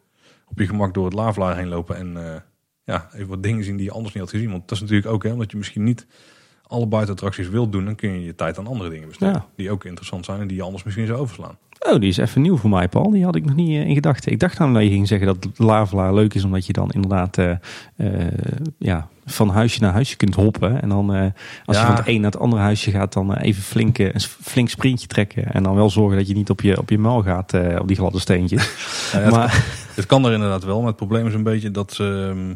[0.48, 1.96] op je gemak door het Lavelaar heen lopen.
[1.96, 2.42] En
[2.84, 4.50] ja, even wat dingen zien die je anders niet had gezien.
[4.50, 6.06] Want dat is natuurlijk ook, hè, omdat je misschien niet
[6.66, 7.85] alle buitenattracties wilt doen.
[7.85, 9.35] Dan kun je je tijd aan andere dingen besteden.
[9.35, 9.46] Ja.
[9.57, 11.57] Die ook interessant zijn en die je anders misschien zou overslaan.
[11.79, 13.11] Oh, die is even nieuw voor mij, Paul.
[13.11, 14.33] Die had ik nog niet eh, in gedachten.
[14.33, 17.38] Ik dacht namelijk dat je ging zeggen dat Lavelaar leuk is, omdat je dan inderdaad
[17.38, 17.50] eh,
[17.96, 18.33] eh,
[18.79, 20.83] ja, van huisje naar huisje kunt hoppen.
[20.83, 21.11] En dan
[21.64, 24.68] als je van het een naar het andere huisje gaat, dan even flink, een flink
[24.68, 25.53] sprintje trekken.
[25.53, 27.96] En dan wel zorgen dat je niet op je, op je muil gaat, op die
[27.96, 28.70] gladde steentjes.
[29.12, 32.54] Ja, maar het kan er inderdaad wel, maar het probleem is een beetje dat, ehm,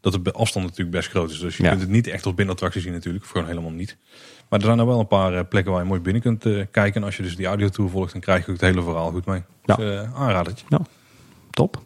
[0.00, 1.38] dat de afstand natuurlijk best groot is.
[1.38, 1.68] Dus je Ja.
[1.68, 3.96] kunt het niet echt als binnenattractie zien natuurlijk, of gewoon helemaal niet.
[4.48, 6.64] Maar er zijn er wel een paar eh, plekken waar je mooi binnen kunt eh,
[6.70, 7.00] kijken.
[7.00, 9.26] En als je dus die audiotour volgt, dan krijg je ook het hele verhaal goed
[9.26, 9.42] mee.
[9.64, 9.74] Ja.
[9.76, 10.66] Dus eh aanradertje.
[11.50, 11.82] top.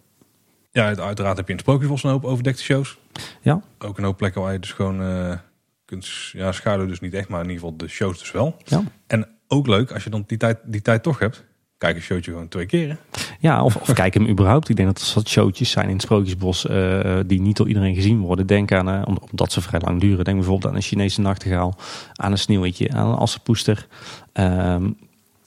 [0.71, 2.99] Ja, uit- uiteraard heb je in het Sprookjesbos een hoop overdekte shows.
[3.43, 3.63] Ja.
[3.79, 5.39] Ook een hoop plekken waar je dus gewoon
[5.85, 8.57] kunt ja, schaduw dus niet echt, maar in ieder geval de shows dus wel.
[8.65, 8.83] Ja.
[9.07, 11.45] En ook leuk, als je dan die tijd, die tijd toch hebt,
[11.85, 12.89] kijk een showtje gewoon twee keer.
[12.89, 12.95] hè.
[13.41, 14.69] Ja, of, of kijk hem überhaupt.
[14.69, 18.19] Ik denk dat er showtjes zijn in het Sprookjesbos eh, die niet door iedereen gezien
[18.21, 18.47] worden.
[18.47, 20.25] Denk aan, eh, om- omdat ze vrij lang duren.
[20.25, 21.75] Denk bijvoorbeeld aan een Chinese nachtegaal,
[22.13, 23.87] aan een sneeuwwitje, aan een assenpoester.
[24.33, 24.91] Ehm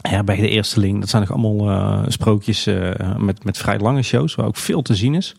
[0.02, 1.00] Herberg de Eersteling.
[1.00, 4.82] Dat zijn nog allemaal eh, sprookjes eh, met, met vrij lange shows, waar ook veel
[4.82, 5.36] te zien is.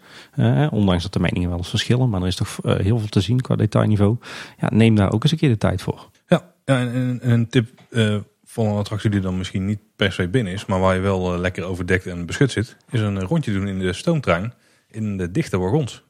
[0.70, 3.40] Ondanks dat de meningen wel eens verschillen, maar er is toch heel veel te zien
[3.40, 4.16] qua detailniveau.
[4.60, 6.08] Ja, neem daar ook eens een keer de tijd voor.
[6.28, 8.16] Ja, ja en, en- en een tip eh,
[8.50, 11.32] van een attractie die dan misschien niet per se binnen is, maar waar je wel
[11.32, 14.52] eh, lekker overdekt en beschut zit, is een eh, rondje doen in de stoomtrein
[14.90, 16.02] in de dichte wagons.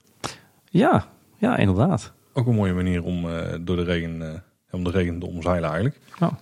[0.71, 2.13] Ja, ja, inderdaad.
[2.33, 5.99] Ook een mooie manier om eh, door de regen om de regen te omzeilen eigenlijk.
[6.21, 6.33] Oh.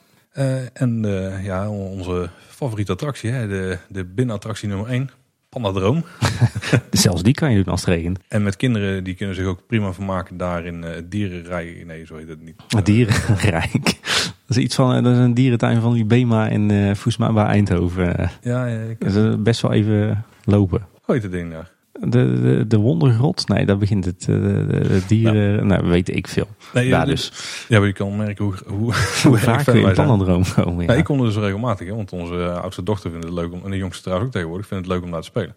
[0.73, 1.03] En
[1.43, 5.11] ja, onze favoriete attractie, hè, de, de binnenattractie nummer 1,
[5.49, 6.05] Pandadroom.
[6.91, 8.19] Zelfs die kan je doen als het regent.
[8.29, 11.83] En met kinderen, die kunnen zich ook prima vermaken daar in uh, dierenrij.
[11.87, 12.85] Nee, zo heet het niet.
[12.85, 13.99] Dierenrijk.
[14.47, 17.45] Dat is iets van, dat is een dierentuin van die Bema in uh, Voesma bij
[17.45, 18.31] Eindhoven.
[18.41, 18.81] Ja, ja.
[18.81, 19.01] Ik...
[19.01, 20.87] Dat is best wel even lopen.
[21.03, 21.71] Hoe heet het ding daar?
[22.01, 23.49] De, de, de wondergrot?
[23.49, 24.25] Nee, daar begint het.
[24.25, 25.87] De, de dieren, nou.
[25.87, 26.49] weet ik veel.
[26.73, 27.33] Nee, ja, dus.
[27.69, 30.85] Ja, maar je kan merken hoe, hoe, hoe vaak je in Pandadroom komen.
[30.85, 30.91] Ja.
[30.91, 33.61] Nee, ik kom er dus regelmatig, hè, want onze oudste dochter vindt het leuk om,
[33.65, 35.55] en de jongste trouwens ook tegenwoordig, vindt het leuk om daar te spelen.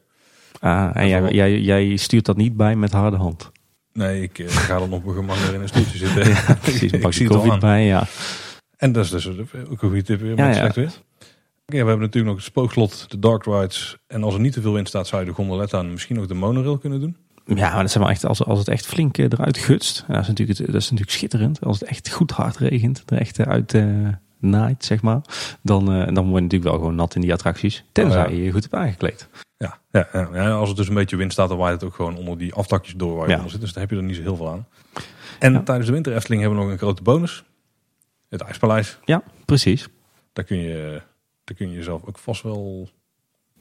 [0.60, 3.52] Ah, en jij, jij, jij stuurt dat niet bij met harde hand?
[3.94, 6.30] Nee, ik, ga dan op mijn gemak in een stoeltje zitten.
[6.48, 8.08] ja, precies, ik, pak je koffie bij, ja.
[8.80, 10.92] En dat is dus ook een goede tip weer, met ja, slecht weer.
[11.66, 13.98] Ja, we hebben natuurlijk nog het spookslot, de dark rides.
[14.08, 16.28] En als er niet te veel in staat, zou je de gondoletta en misschien ook
[16.28, 17.18] de monorail kunnen doen.
[17.46, 20.28] Ja, maar dat zijn wel echt, als, als het echt flink eruit gutst, dat, is
[20.28, 21.66] natuurlijk, dat is natuurlijk schitterend.
[21.66, 24.08] Als het echt goed hard regent, er echt uit uh,
[24.40, 25.22] naait, zeg maar.
[25.62, 27.84] Dan, uh, dan word je natuurlijk wel gewoon nat in die attracties.
[27.92, 28.36] Tenzij oh, ja.
[28.36, 29.28] je je goed hebt aangekleed.
[29.58, 32.18] Ja, ja, ja, als het dus een beetje wind staat, dan waait het ook gewoon
[32.18, 33.62] onder die aftakjes door waar je onder zit.
[33.62, 34.68] Dus daar heb je er niet zo heel veel aan.
[35.40, 37.44] En tijdens de winter Efteling hebben we nog een grote bonus.
[38.30, 38.98] Het IJspaleis.
[39.06, 39.88] Ja, precies.
[40.34, 41.02] Daar kun je
[41.50, 42.90] daar kun je jezelf ook vast wel...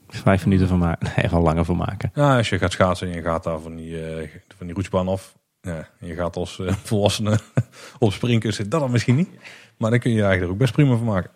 [0.07, 1.11] Vijf minuten van maken.
[1.15, 2.11] Nee, wel langer van maken.
[2.13, 5.07] Ja, als je gaat schaatsen en je gaat daar van die, uh, van die roetsbaan
[5.07, 5.37] af.
[5.61, 7.39] Ja, en je gaat als uh, volwassene
[7.99, 9.29] op springen, zit dat dan misschien niet.
[9.77, 11.31] Maar dan kun je eigenlijk er ook best prima van maken.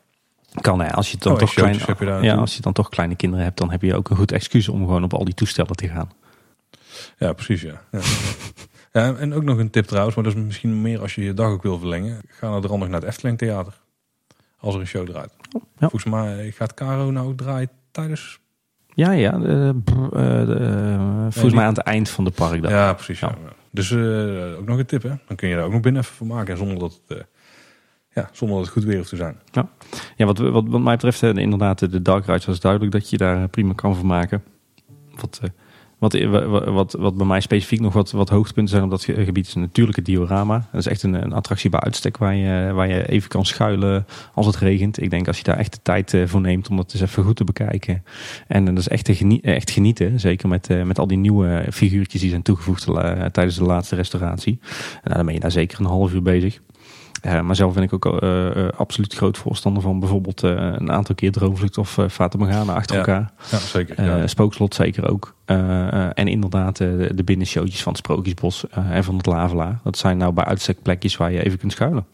[0.62, 3.46] Kan hè, als je dan, oh, toch, klein, ja, als je dan toch kleine kinderen
[3.46, 5.88] hebt, dan heb je ook een goed excuus om gewoon op al die toestellen te
[5.88, 6.12] gaan.
[7.18, 7.82] Ja, precies ja.
[7.92, 8.00] ja.
[8.94, 11.34] ja en ook nog een tip trouwens, maar dat is misschien meer als je je
[11.34, 12.22] dag ook wil verlengen.
[12.28, 13.82] Ga naar de nog naar het Efteling Theater.
[14.60, 15.32] Als er een show draait.
[15.52, 15.90] Ja.
[15.90, 18.40] Volgens mij gaat Caro nou draaien tijdens...
[18.94, 19.38] Ja, ja.
[19.38, 22.68] De, de, de, volgens mij aan het eind van de park.
[22.68, 23.20] Ja, precies.
[23.20, 23.36] Ja.
[23.72, 23.94] Dus
[24.58, 25.14] ook nog een tip, hè.
[25.28, 26.58] Dan kun je daar ook nog binnen even van maken.
[26.58, 27.26] Zonder dat het,
[28.14, 29.40] ja, zonder dat het goed weer hoeft te zijn.
[29.52, 29.70] Ja,
[30.16, 33.48] ja wat, wat, wat mij betreft, inderdaad, de dark rides was duidelijk dat je daar
[33.48, 34.44] prima kan van maken.
[35.16, 35.40] Wat...
[36.04, 39.56] Wat, wat, wat bij mij specifiek nog wat, wat hoogtepunten zijn op dat gebied is
[39.56, 40.68] een natuurlijke diorama.
[40.72, 44.06] Dat is echt een, een attractie bij uitstek waar je, waar je even kan schuilen
[44.34, 45.02] als het regent.
[45.02, 47.36] Ik denk als je daar echt de tijd voor neemt om dat eens even goed
[47.36, 48.04] te bekijken.
[48.48, 49.10] En dat is echt,
[49.42, 50.20] echt genieten.
[50.20, 52.86] Zeker met, met al die nieuwe figuurtjes die zijn toegevoegd
[53.32, 54.60] tijdens de laatste restauratie.
[55.04, 56.60] Nou, dan ben je daar zeker een half uur bezig.
[57.26, 61.16] Uh, maar zelf ben ik ook uh, uh, absoluut groot voorstander van bijvoorbeeld een aantal
[61.16, 63.02] keer Droomvlucht of uh, Fata Morgana achter ja.
[63.02, 63.32] elkaar.
[63.52, 64.04] Ja, zeker.
[64.04, 64.28] Ja.
[64.28, 65.36] Spookslot zeker ook.
[65.46, 69.80] en inderdaad de, de binnenshowtjes van het Sprookjesbos en van het Lavelaar.
[69.84, 72.06] Dat zijn nou bij uitstek plekjes waar je even kunt schuilen.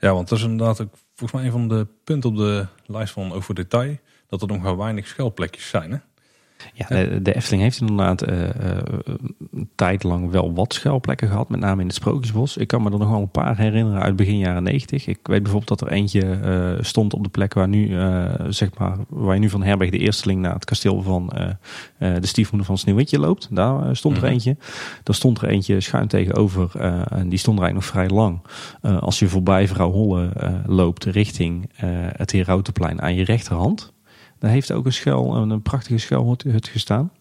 [0.00, 3.12] Ja, want dat is inderdaad ook volgens mij een van de punten op de lijst
[3.12, 3.96] van over detail.
[4.28, 5.98] Dat er nog wel weinig schuilplekjes zijn hè?
[6.74, 8.48] Ja, de, de, Efteling heeft inderdaad uh,
[9.52, 12.56] een tijd lang wel wat schuilplekken gehad, met name in het Sprookjesbos.
[12.56, 15.06] Ik kan me er nog wel een paar herinneren uit begin jaren 90.
[15.06, 17.96] Ik weet bijvoorbeeld dat er eentje uh, stond op de plek waar nu,
[18.48, 21.32] zeg maar, waar je nu van Herberg de Eersteling naar het kasteel van
[21.98, 23.48] de stiefmoeder van Sneeuwwitje loopt.
[23.50, 24.56] Daar stond er eentje.
[25.02, 26.76] Daar stond er eentje schuin tegenover
[27.10, 28.40] en die stond er eigenlijk nog vrij lang.
[29.00, 30.32] als je voorbij Vrouw Holle
[30.66, 31.70] loopt richting
[32.16, 33.92] het Herautenplein aan je rechterhand
[34.40, 37.12] daar heeft ook een schuil, een prachtige schuilhut gestaan.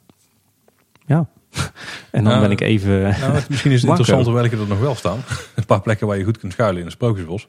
[1.05, 1.27] Ja.
[2.11, 3.01] En dan nou, ben ik even.
[3.01, 5.19] Nou, misschien is het interessant welke er nog wel staan.
[5.55, 7.47] Een paar plekken waar je goed kunt schuilen in een sprookjesbos.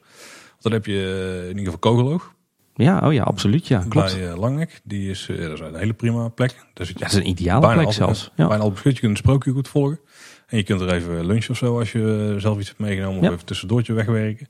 [0.49, 2.33] Want dan heb je in ieder geval Kogeloog.
[2.75, 3.67] Ja, oh ja, absoluut.
[3.67, 4.13] Ja, klopt.
[4.13, 6.55] Bij uh, Langnek, die is, uh, dat is een hele prima plek.
[6.73, 8.31] Daar zit je dat is een ideale plek zelfs.
[8.35, 8.47] Ja.
[8.47, 9.99] Bijna al beschut, je kunt een sprookje goed volgen.
[10.47, 13.21] En je kunt er even lunchen of zo als je zelf iets hebt meegenomen.
[13.21, 13.27] Ja.
[13.27, 14.47] Of even tussendoortje wegwerken.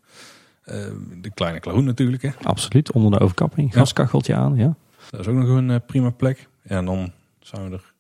[0.65, 0.75] Uh,
[1.21, 2.21] de kleine klahoen natuurlijk.
[2.21, 2.29] Hè.
[2.43, 3.73] Absoluut, onder de overkapping.
[3.73, 4.75] Gaskacheltje aan, ja.
[5.09, 6.47] Dat is ook nog een uh, prima plek.
[6.63, 7.91] Ja, en dan zijn we er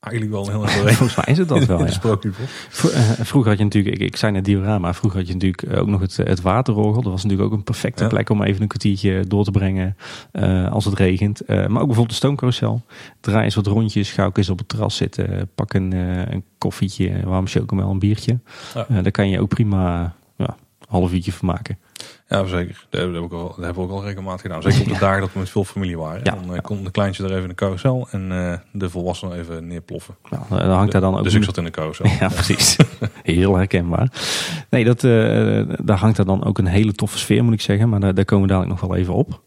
[0.00, 2.18] eigenlijk wel heel erg Volgens mij is het dat wel, ja.
[3.24, 5.86] Vroeger had je natuurlijk, ik, ik zei net diorama, vroeger had je natuurlijk eh, ook
[5.86, 7.02] nog het, het waterorgel.
[7.02, 8.08] Dat was natuurlijk ook een perfecte ja.
[8.08, 9.96] plek om even een kwartiertje door te brengen
[10.32, 11.42] uh, als het regent.
[11.42, 12.82] Uh, maar ook bijvoorbeeld de stoomcarousel.
[13.20, 15.92] Draai eens wat rondjes, ga ook eens op het terras zitten, pak een,
[16.32, 18.38] een koffietje, warm chocomel, een biertje.
[18.74, 19.02] Ja.
[19.02, 20.14] daar kan je ook prima
[20.88, 21.78] half uurtje van maken.
[22.28, 22.86] Ja, zeker.
[22.90, 24.62] Dat hebben, we ook al, dat hebben we ook al regelmatig gedaan.
[24.62, 24.98] Zeker op de ja.
[24.98, 26.20] dagen dat we met veel familie waren.
[26.24, 29.38] Ja, dan uh, komt de kleintje er even in de carousel en uh, de volwassenen
[29.38, 30.16] even neerploffen.
[30.30, 31.24] Nou, dan hangt daar dan ook...
[31.24, 32.06] Dus ik zat in de carousel.
[32.20, 32.76] Ja, precies.
[33.22, 34.12] Heel herkenbaar.
[34.70, 37.88] Nee, dat, uh, daar hangt er dan ook een hele toffe sfeer, moet ik zeggen.
[37.88, 39.42] Maar daar, daar komen we dadelijk nog wel even op.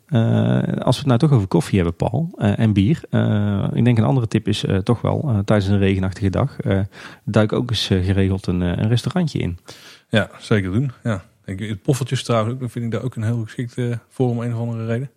[0.84, 3.00] als we het nou toch over koffie hebben, Paul, en bier.
[3.74, 6.56] ik denk een andere tip is toch wel, tijdens een regenachtige dag,
[7.24, 9.60] duik ook eens geregeld een, een restaurantje in.
[10.10, 10.92] Ja, zeker doen.
[11.04, 11.24] Ja.
[11.46, 14.86] Het poffertjes trouwens, vind ik daar ook een heel geschikte voor om een of andere
[14.86, 15.12] reden.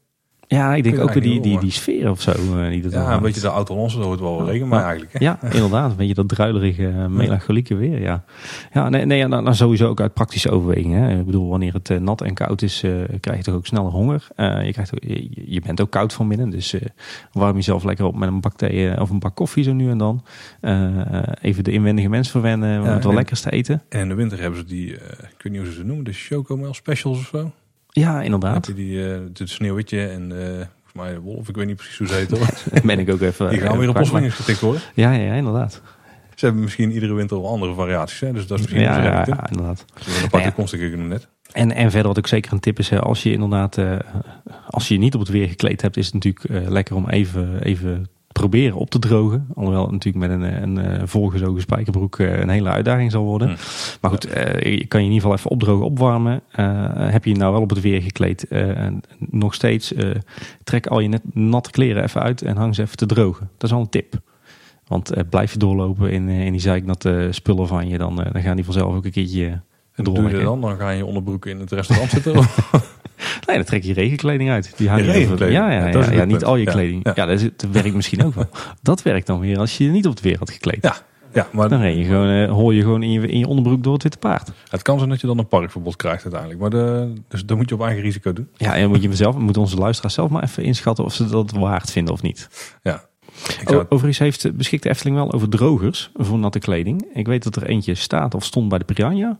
[0.46, 2.30] Ja, ik denk ook weer die, die, die sfeer of zo.
[2.30, 5.12] eh, die dat Ja, een beetje de auto-lons, zo het wel regen, maar eigenlijk.
[5.12, 5.18] Hè?
[5.24, 5.90] Ja, inderdaad.
[5.90, 8.24] Een beetje dat druilerige, eh, melancholieke weer, ja.
[8.72, 11.02] Ja, nee, nee ja, nou, nou sowieso ook uit praktische overwegingen.
[11.02, 11.18] Hè.
[11.18, 12.84] Ik bedoel, wanneer het eh, nat en koud is,
[13.20, 14.26] krijg je toch ook sneller honger.
[14.36, 16.74] Je, krijgt ook, je, je bent ook koud van binnen, dus
[17.32, 19.98] warm jezelf lekker op met een bak thee of een bak koffie zo nu en
[19.98, 20.24] dan.
[21.40, 23.82] Even de inwendige mens verwennen om Ja, het wel lekkers te eten.
[23.88, 26.12] En in de winter hebben ze die, ik weet niet hoe ze ze noemen, de
[26.12, 27.52] Chocomel Specials of zo.
[28.00, 28.66] Ja, inderdaad.
[28.66, 31.98] je die, eh het sneeuwwitje en eh, volgens mij de wolf, ik weet niet precies
[31.98, 32.48] hoe ze heet hoor.
[32.86, 33.50] Ben ik ook even...
[33.50, 35.82] Die gaan eh, weer op plotseling getikt maar- Ja, ja, ja, inderdaad.
[36.34, 38.32] Ze hebben misschien iedere winter wel andere variaties, hè?
[38.32, 39.84] dus dat is misschien Ja, ja, ja, ja, ja, inderdaad.
[39.94, 40.96] Een aparte Nou ja.
[40.96, 41.28] net.
[41.52, 43.78] En, en verder wat ook zeker een tip is, hè, als je inderdaad,
[44.66, 47.62] als je je niet op het weer gekleed hebt, is het natuurlijk lekker om even,
[47.62, 48.08] even
[48.48, 49.46] proberen op te drogen.
[49.54, 53.48] Alhoewel het natuurlijk met een, een, eh, volgezogen spijkerbroek eh, een hele uitdaging zal worden.
[53.48, 53.54] Hm.
[54.00, 56.40] Maar goed, eh, je kan je in ieder geval even opdrogen, opwarmen.
[56.50, 60.10] Eh, heb je je nou wel op het weer gekleed, eh, en nog steeds eh,
[60.64, 63.50] trek al je net natte kleren even uit en hang ze even te drogen.
[63.58, 64.20] Dat is al een tip.
[64.86, 68.32] Want eh, blijf je doorlopen in, eh, in die zeiknatte spullen van je, dan, eh,
[68.32, 69.60] dan gaan die vanzelf ook een keertje
[69.94, 70.60] En doe je dan?
[70.60, 72.32] Dan ga je je onderbroek in het restaurant zitten.
[73.46, 74.72] Nee, dan trek je regenkleding uit.
[74.76, 75.58] Die hang Je regenkleding?
[75.58, 77.10] Ja, ja, Ja, niet al je kleding.
[77.14, 78.48] Ja, dat, werkt misschien ook wel.
[78.82, 80.78] Dat werkt dan weer als je je niet op het weer had gekleed.
[80.82, 80.96] ja,
[81.32, 83.82] ja, maar Dan ren je gewoon, eh, hol je gewoon in je, in je onderbroek
[83.82, 84.50] door het witte paard.
[84.68, 86.60] het kan zijn dat je dan een parkverbod krijgt uiteindelijk.
[86.60, 88.48] Maar de, dus dat moet je op eigen risico doen.
[88.56, 91.50] Ja, en dan moet je moeten onze luisteraars zelf maar even inschatten of ze dat
[91.50, 92.48] waard vinden of niet.
[92.82, 93.04] Ja.
[93.60, 97.04] Ik zou, O- Overigens heeft, beschikt de Efteling wel over drogers voor natte kleding.
[97.14, 99.38] Ik weet dat er eentje staat of stond bij de Piranha.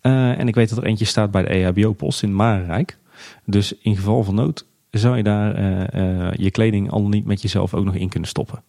[0.00, 2.98] Eh, en ik weet dat er eentje staat bij de EHBO-post in Marenrijk.
[3.44, 7.42] Dus in geval van nood zou je daar eh, eh, je kleding al niet met
[7.42, 8.62] jezelf ook nog in kunnen stoppen.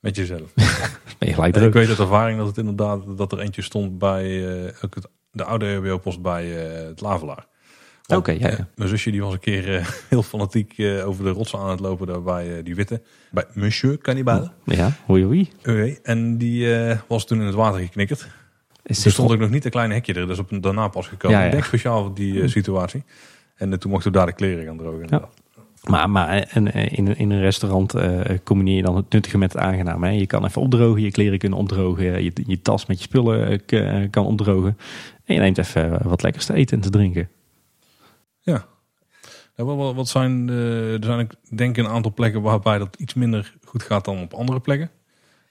[0.00, 0.52] met jezelf.
[1.18, 4.48] Ben je gelijk ik weet uit ervaring dat het inderdaad dat er eentje stond bij
[4.48, 7.46] eh, ook het, de oude RBO-post bij het Lavelaar.
[8.06, 8.68] Oké, ja, ja.
[8.74, 9.64] mijn zusje die was een keer
[10.08, 10.74] heel fanatiek
[11.04, 13.02] over de rotsen aan het lopen daar bij die witte.
[13.30, 14.50] Bij Monsieur Cannibal.
[14.64, 15.48] Ja, hoi hoi.
[15.58, 16.68] Oké, En die
[17.08, 18.28] was toen in het water geknikkerd.
[18.82, 20.30] Is Er stond ook nog niet een kleine hekje er.
[20.30, 21.36] Is op een daarna pas gekomen.
[21.36, 21.46] Ja, ja.
[21.46, 23.04] Ik denk speciaal voor die eh, situatie.
[23.60, 25.00] En eh, toen mochten we daar de kleren gaan drogen.
[25.02, 25.34] inderdaad.
[25.84, 29.52] Maar, maar en, eh, in, in een restaurant eh, combineer je dan het nuttige met
[29.52, 30.06] het aangename.
[30.06, 30.12] Hè?
[30.12, 34.02] Je kan even opdrogen, je kleren kunnen opdrogen, je, je tas met je spullen eh,
[34.02, 34.76] eh, kan opdrogen.
[35.24, 37.28] En je neemt even eh, wat lekkers te eten en te drinken.
[38.40, 38.64] Ja.
[39.56, 43.14] Ja, wat- wat, wat zijn, er zijn ik denk een aantal plekken waarbij dat iets
[43.14, 44.90] minder goed gaat dan op andere plekken.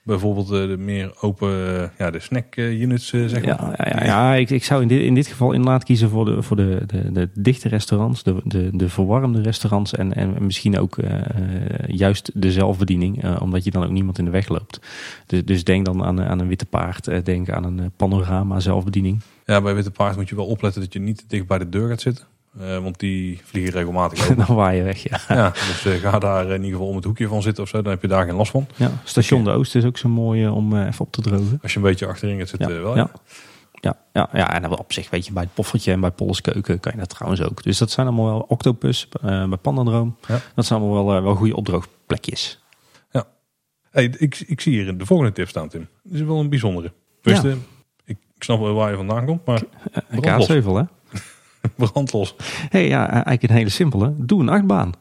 [0.09, 3.57] Bijvoorbeeld de meer open, eh, ja, de snack eh, units, eh, zeg maar.
[3.59, 6.25] Ja, ja, ja, ja, ik, ik zou in dit, in dit geval inderdaad kiezen voor
[6.25, 10.79] de, voor de, de, de dichte restaurants, de, de, de verwarmde restaurants en, en misschien
[10.79, 10.97] ook
[11.87, 14.79] juist de zelfbediening, omdat je dan ook niemand in de weg loopt.
[15.25, 19.21] Dus, dus denk dan aan, aan een witte paard, denk aan een panorama zelfbediening.
[19.45, 21.69] Ja, bij Witte Paard moet je wel opletten dat je niet te dicht bij de
[21.69, 22.25] deur gaat zitten.
[22.59, 24.45] Eh, want die vliegen regelmatig over.
[24.45, 25.19] dan waai je weg, ja.
[25.35, 27.81] ja, dus eh, ga daar in ieder geval om het hoekje van zitten of zo.
[27.81, 28.67] Dan heb je daar geen last van.
[28.75, 28.91] ja.
[29.03, 31.59] Station de Oost is ook zo mooi eh, om even op te drogen.
[31.61, 32.95] Als je een beetje achterin gaat zitten, Ja, wel.
[32.95, 33.11] ja.
[33.81, 36.41] Ja, ja, ja, en dan op zich weet je, bij het poffertje en bij Polles
[36.41, 37.63] Keuken kan je dat trouwens ook.
[37.63, 40.15] Dus dat zijn allemaal wel Octopus, bij Pandadroom.
[40.27, 40.39] Ja.
[40.55, 42.59] Dat zijn allemaal wel, wel goede opdroogplekjes.
[43.91, 45.87] Hey, ik, ik zie hier de volgende tip staan, Tim.
[46.03, 46.91] Dit is wel een bijzondere.
[47.23, 47.37] Ik,
[48.05, 50.21] ik snap wel waar je vandaan komt, maar Een Brandlos.
[50.23, 50.83] kaatsheuvel, hè?
[51.91, 52.35] brandlos.
[52.69, 54.13] hey, ja, eigenlijk een hele simpele.
[54.17, 54.91] Doe een achtbaan.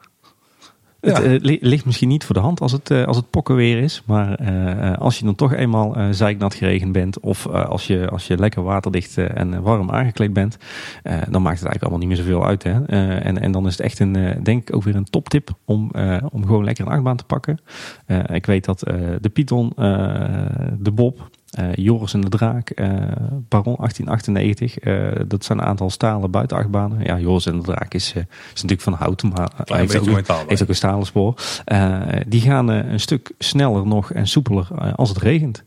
[1.00, 1.22] Het Ja.
[1.22, 3.78] eh, li- ligt misschien niet voor de hand als het, eh, als het pokken weer
[3.82, 4.02] is.
[4.06, 7.20] Maar eh, als je dan toch eenmaal zeiknat geregend bent.
[7.20, 10.56] Of als, je, als je lekker waterdicht en warm aangekleed bent.
[11.02, 12.62] dan maakt het eigenlijk allemaal niet meer zoveel uit.
[12.62, 12.84] Hè?
[13.18, 15.90] En, en dan is het echt een, denk ik ook weer een toptip om,
[16.32, 17.58] om gewoon lekker een achtbaan te pakken.
[18.32, 18.78] Ik weet dat
[19.20, 19.72] de Python,
[20.78, 21.30] de Bob,
[21.74, 22.92] Joris en de Draak, eh,
[23.48, 24.78] Baron 1898.
[24.78, 27.04] eh, dat zijn een aantal stalen buitenachtbanen.
[27.04, 28.22] Ja, Joris en de Draak is, eh,
[28.54, 30.36] is natuurlijk van hout, maar hij heeft ook, metaal.
[30.36, 30.44] bij.
[30.48, 31.34] heeft ook een stalen spoor.
[31.64, 35.64] Eh, die gaan eh, een stuk sneller nog en soepeler eh, als het regent.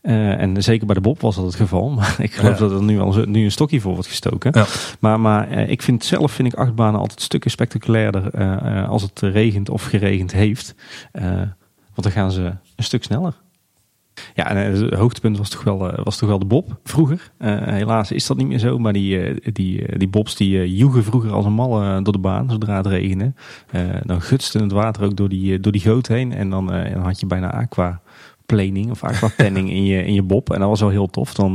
[0.00, 1.90] Eh, en zeker bij de Bob was dat het geval.
[1.96, 2.58] Maar ik geloof Ja.
[2.68, 4.50] dat er nu al zo- nu een stokje voor wordt gestoken.
[4.54, 4.64] Ja.
[5.00, 9.02] Maar, maar eh, ik vind zelf vind ik achtbanen altijd stukken spectaculairder eh, eh, als
[9.02, 10.74] het regent of geregend heeft.
[11.12, 11.24] Eh,
[11.94, 12.42] want dan gaan ze
[12.76, 13.34] een stuk sneller.
[14.34, 17.32] Ja, en eh, het hoogtepunt was toch wel, eh, was toch wel de Bob vroeger.
[17.38, 21.32] Eh, helaas is dat niet meer zo, maar die, die, die Bobs die joegen vroeger
[21.32, 23.32] als een malle door de baan zodra het regende.
[24.02, 27.20] Dan gutste het water ook door die, door die goot heen en dan, dan had
[27.20, 28.00] je bijna aqua
[28.46, 30.52] planing of aquapanning in je, in je bob.
[30.52, 31.34] En dat was wel heel tof.
[31.34, 31.54] Dan,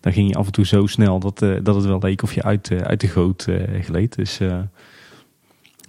[0.00, 2.42] dan ging je af en toe zo snel dat, dat het wel leek of je
[2.42, 3.46] uit, uit de goot
[3.80, 4.14] gleed.
[4.16, 4.40] Dus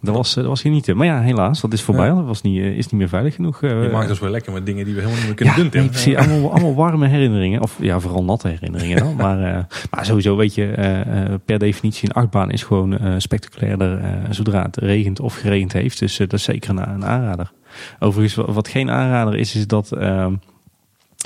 [0.01, 0.97] Dat was, dat was genieten.
[0.97, 2.07] Maar ja, helaas, dat is voorbij.
[2.09, 3.63] Dat was niet, is niet meer veilig genoeg.
[3.63, 5.61] eh, Je maakt dus wel lekker met dingen die we helemaal niet meer kunnen ja,
[5.61, 5.81] doen, Tim.
[5.81, 6.15] nee, precies.
[6.15, 7.61] Allemaal, allemaal warme herinneringen.
[7.61, 9.15] Of ja, vooral natte herinneringen dan.
[9.25, 13.13] maar, eh, maar sowieso weet je, eh, eh, per definitie een achtbaan is gewoon eh,
[13.17, 15.99] spectaculairder eh, zodra het regent of geregend heeft.
[15.99, 17.51] Dus eh, dat is zeker een, een aanrader.
[17.99, 19.89] Overigens, wa- wat geen aanrader is, is dat...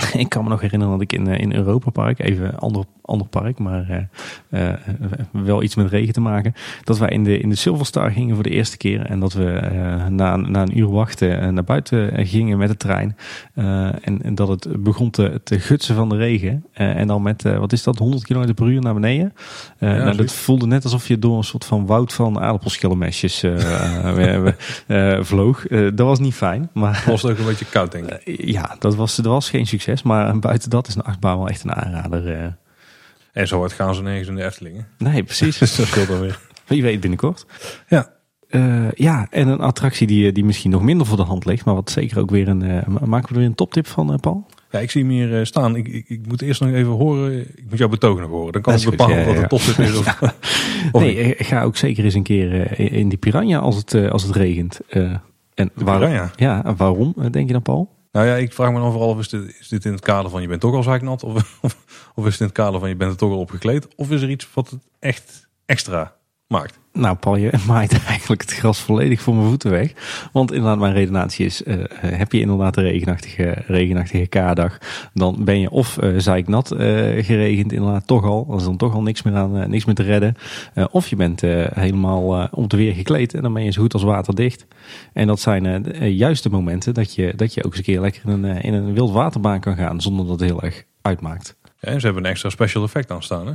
[0.23, 2.83] ik kan me nog herinneren dat ik in, eh, in Europa Park, even een ander,
[3.01, 4.07] ander park, maar
[4.49, 4.77] eh, eh,
[5.31, 6.53] wel iets met regen te maken.
[6.83, 9.05] Dat wij in de, in de Silverstar gingen voor de eerste keer.
[9.05, 9.59] En dat we
[10.09, 13.17] na, na een uur wachten naar buiten gingen met de trein.
[13.53, 16.65] En, en dat het begon te, te gutsen van de regen.
[16.73, 19.33] En dan met, wat is dat, 100 km per uur naar beneden.
[19.79, 23.45] Nou, dat voelde net alsof je door een soort van woud van aardappelschillenmesjes
[25.29, 25.67] vloog.
[25.67, 26.95] Dat was niet fijn, maar...
[26.95, 28.45] Het was ook een beetje koud, denk ik.
[28.45, 29.90] Ja, dat was, dat was geen succes.
[30.03, 32.33] Maar buiten dat is een achtbaan wel echt een aanrader.
[32.37, 32.45] eh.
[33.31, 34.87] En zo hard gaan ze nergens in de Eftelingen.
[34.97, 35.57] Nee, precies.
[35.59, 36.39] Dat scheelt dan weer.
[36.67, 37.45] Wie weet binnenkort.
[37.87, 38.09] Ja.
[38.49, 41.65] Eh, ja, en een attractie die, die misschien nog minder voor de hand ligt.
[41.65, 42.61] Maar wat zeker ook weer een...
[42.61, 44.45] eh, ma- maken we er weer een toptip van, eh, Paul?
[44.71, 45.75] Ja, ik zie hem hier eh, staan.
[45.75, 47.39] Ik, ik, ik moet eerst nog even horen.
[47.41, 48.51] Ik moet jouw betogen nog horen.
[48.51, 49.97] Dan kan ik bepalen ja, wat een toptip is.
[49.97, 50.21] Of,
[50.91, 53.93] of nee, eh, ga ook zeker eens een keer eh, in die Piranha als het,
[53.93, 54.79] eh, als het regent.
[54.89, 55.13] Eh,
[55.53, 56.33] en waar-?
[56.35, 57.89] Ja, waarom, eh, denk je dan, Paul?
[58.11, 60.31] Nou ja, ik vraag me dan vooral of is dit, is dit in het kader
[60.31, 61.23] van je bent toch al zeiknat?
[61.23, 61.77] Of, of,
[62.15, 63.95] of is het in het kader van je bent er toch al opgekleed?
[63.95, 66.15] Of is er iets wat het echt extra
[66.47, 66.79] maakt?
[66.93, 69.93] Nou, Paul, je maait eigenlijk het gras volledig voor mijn voeten weg.
[70.31, 74.77] Want inderdaad, mijn redenatie is, eh, eh, heb je inderdaad een regenachtige, regenachtige K-dag,
[75.13, 76.77] dan ben je of eh zeiknat eh,
[77.25, 78.47] geregend, inderdaad toch al.
[78.49, 80.35] Er is dan toch al niks meer aan, niks meer te redden.
[80.91, 81.41] Of je bent
[81.73, 84.65] helemaal om te weer gekleed en dan ben je zo goed als waterdicht.
[85.13, 88.21] En dat zijn de juiste momenten dat je, dat je ook eens een keer lekker
[88.25, 91.55] in een, in een wild waterbaan kan gaan, zonder dat het heel erg uitmaakt.
[91.79, 93.47] Ja, en ze hebben een extra special effect aan staan.
[93.47, 93.53] Hè?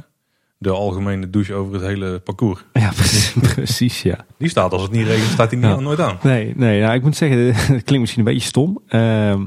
[0.58, 2.64] De algemene douche over het hele parcours.
[2.72, 4.24] Ja, precies, precies ja.
[4.38, 6.18] Die staat als het niet regent, staat die niet aan, nooit aan.
[6.22, 8.80] Nee, nee nou, ik moet zeggen, het klinkt misschien een beetje stom.
[8.88, 9.44] Ehm,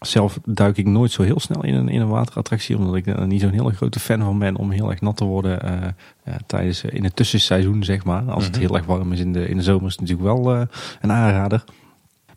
[0.00, 3.26] zelf duik ik nooit zo heel snel in een, in een waterattractie, omdat ik er
[3.26, 5.88] niet zo'n hele grote fan van ben om heel erg nat te worden eh,
[6.24, 8.22] eh, tijdens eh, in het tussenseizoen, zeg maar.
[8.30, 8.60] Als het Mhm.
[8.66, 10.60] heel erg warm is in de, in de zomer, is het natuurlijk wel eh,
[11.00, 11.64] een aanrader.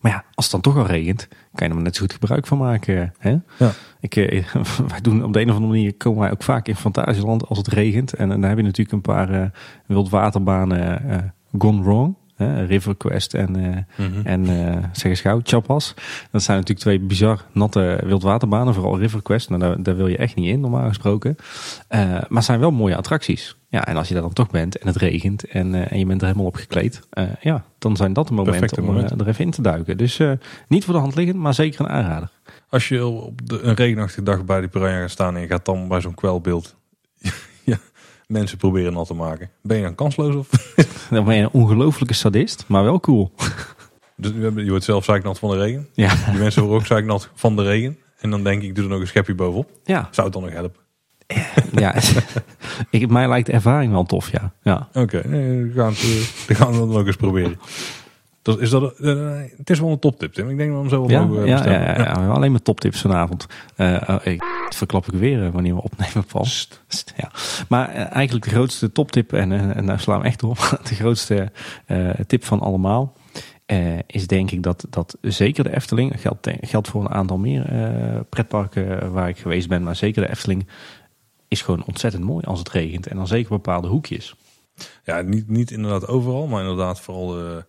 [0.07, 2.13] Maar ja, als het dan toch al regent, kan je er maar net zo goed
[2.13, 3.13] gebruik van maken.
[3.17, 3.35] Hè?
[3.57, 3.71] Ja.
[3.99, 4.45] Ik, eh,
[4.91, 7.57] wij doen op de een of andere manier komen wij ook vaak in Fantasieland als
[7.57, 8.13] het regent.
[8.13, 9.45] En, dan heb je natuurlijk een paar eh
[9.85, 11.17] wildwaterbanen eh,
[11.57, 12.15] gone wrong.
[12.67, 13.51] River Quest en,
[13.97, 14.19] Mhm.
[14.23, 15.93] en eh zeg eens gauw, Chapas.
[16.31, 18.73] Dat zijn natuurlijk twee bizar natte wildwaterbanen.
[18.73, 19.49] Vooral River Quest.
[19.49, 21.35] Nou, daar, daar wil je echt niet in, normaal gesproken.
[21.87, 23.55] Eh, maar het zijn wel mooie attracties.
[23.69, 26.21] Ja, en als je daar dan toch bent en het regent en, en je bent
[26.21, 27.01] er helemaal op gekleed.
[27.41, 29.19] ja, dan zijn dat de momenten Perfecte om momenten.
[29.19, 29.97] er even in te duiken.
[29.97, 30.19] Dus
[30.67, 32.29] niet voor de hand liggend, maar zeker een aanrader.
[32.69, 35.65] Als je op de, een regenachtige dag bij die piranha gaat staan en je gaat
[35.65, 36.75] dan bij zo'n kwelbeeld
[38.27, 39.49] mensen proberen nat te maken.
[39.61, 40.35] Ben je dan kansloos?
[40.35, 40.49] Of?
[41.09, 43.31] Dan ben je een ongelofelijke sadist, maar wel cool.
[44.19, 45.87] Dus je wordt zelf zeiknat van de regen.
[45.93, 47.97] Ja, Die mensen worden ook zeiknat van de regen.
[48.19, 49.69] En dan denk ik, doe er nog een schepje bovenop.
[49.83, 50.07] ja.
[50.11, 50.81] Zou het dan nog helpen?
[51.83, 51.95] ja.
[52.89, 54.53] ik, mij lijkt de ervaring wel tof, ja.
[54.63, 54.89] ja.
[54.93, 57.59] Oké, nee, we gaan het, eh, we gaan het dan ook eens proberen.
[58.47, 60.49] Dat, is dat, eh, het is wel een toptip, Tim.
[60.49, 61.79] Ik denk dat we hem zo wel Ja, mogen ja, bestellen.
[61.79, 62.11] ja, ja, ja.
[62.13, 63.47] Hebben alleen maar toptips vanavond.
[63.75, 66.45] Eh, ik, het verklap ik weer eh, wanneer we opnemen, Paul.
[66.45, 67.31] St, Ja.
[67.69, 70.57] Maar eh, eigenlijk de grootste toptip, en, eh, en daar slaan we echt op,
[70.89, 71.51] de grootste
[71.85, 73.13] eh, tip van allemaal,
[73.65, 77.65] eh, is denk ik dat, dat zeker de Efteling, geldt, geldt voor een aantal meer
[77.65, 80.67] eh, pretparken waar ik geweest ben, maar zeker de Efteling
[81.47, 83.07] is gewoon ontzettend mooi als het regent.
[83.07, 84.35] En dan zeker bepaalde hoekjes.
[85.03, 87.65] Ja, niet, niet inderdaad overal, maar inderdaad vooral de,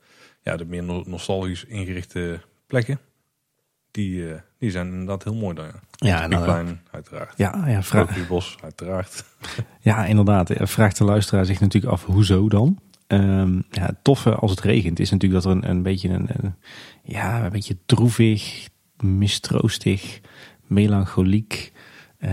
[0.50, 2.98] ja, de meer no- nostalgisch ingerichte plekken.
[3.90, 5.64] Die, eh, die zijn inderdaad heel mooi dan.
[5.64, 5.72] Ja.
[6.20, 7.32] Ja, Piekplein, uiteraard.
[7.36, 9.24] ja, ja, vraag, Bos, uiteraard.
[9.80, 10.50] Ja, inderdaad.
[10.50, 12.78] Eh, Vraagt de luisteraar zich natuurlijk af, hoezo dan?
[13.06, 16.28] Ehm, ja, het toffe als het regent is natuurlijk dat er een, een beetje een,
[16.32, 16.54] een-
[17.02, 18.68] ja, een beetje droevig,
[19.02, 20.20] mistroostig,
[20.66, 21.72] melancholiek,
[22.18, 22.30] eh,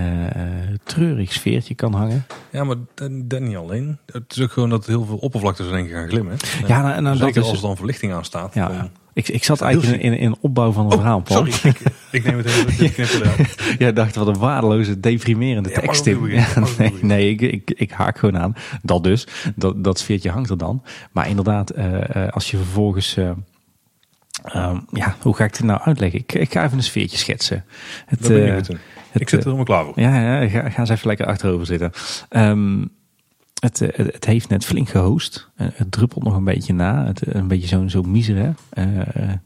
[0.84, 2.26] treurig sfeertje kan hangen.
[2.52, 3.98] Ja, maar dat, dat niet alleen.
[4.06, 6.38] Het is ook gewoon dat heel veel oppervlaktes denk ik gaan glimmen.
[6.68, 8.54] Ja, nou, nou, dat Zeker is- als er dan verlichting aan staat.
[8.54, 11.46] Ja, dan- ik, ik zat eigenlijk in, in, in opbouw van een Oh, verhaal, Paul.
[11.52, 13.34] sorry, ik, ik neem het even.
[13.78, 16.06] Jij dacht, wat een waardeloze, deprimerende Ja, tekst.
[16.06, 18.56] Ja, Waarom nee, nee ik, ik, ik haak gewoon aan.
[18.82, 19.28] Dat dus.
[19.56, 20.84] Dat, dat sfeertje hangt er dan.
[21.12, 23.18] Maar inderdaad, eh, eh, als je vervolgens...
[23.18, 23.32] eh,
[24.46, 26.20] ehm, ja, hoe ga ik dit nou uitleggen?
[26.20, 27.66] Ik, ik ga even een sfeertje schetsen.
[28.06, 30.00] Het, Dat ben je eh, het, Ik zit er eh, helemaal klaar voor.
[30.00, 31.92] ja, ja ga, ga eens even lekker achterover zitten.
[32.30, 32.86] Ehm,
[33.60, 35.50] het, eh, het, het heeft net flink gehoost.
[35.56, 37.06] Eh, het druppelt nog een beetje na.
[37.06, 38.36] Het, een beetje zo'n zo miser.
[38.36, 38.52] hè.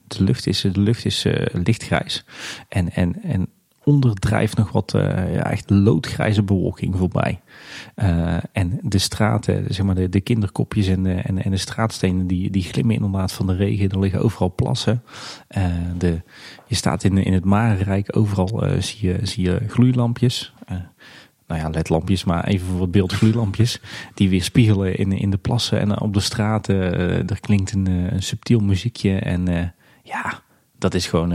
[0.07, 2.25] De lucht is, de lucht is lichtgrijs.
[2.69, 3.49] En, en, en
[3.89, 7.39] daaronder drijft nog wat ja, echt loodgrijze bewolking voorbij.
[8.51, 12.49] en de straten, zeg maar de, de kinderkopjes en de, en, en de straatstenen, die,
[12.49, 13.89] die glimmen inderdaad van de regen.
[13.89, 15.03] Er liggen overal plassen.
[15.97, 16.21] de,
[16.65, 20.53] je staat in, in het Marenrijk, overal zie, je, zie je gloeilampjes
[21.49, 23.81] nou ja, ledlampjes, maar even voor wat beeldgloeilampjes.
[24.13, 26.75] Die weer spiegelen in, in de plassen en op de straten.
[27.29, 29.19] Er klinkt een, eh, een, subtiel muziekje.
[29.19, 29.73] En
[30.03, 30.41] ja,
[30.77, 31.31] dat is gewoon...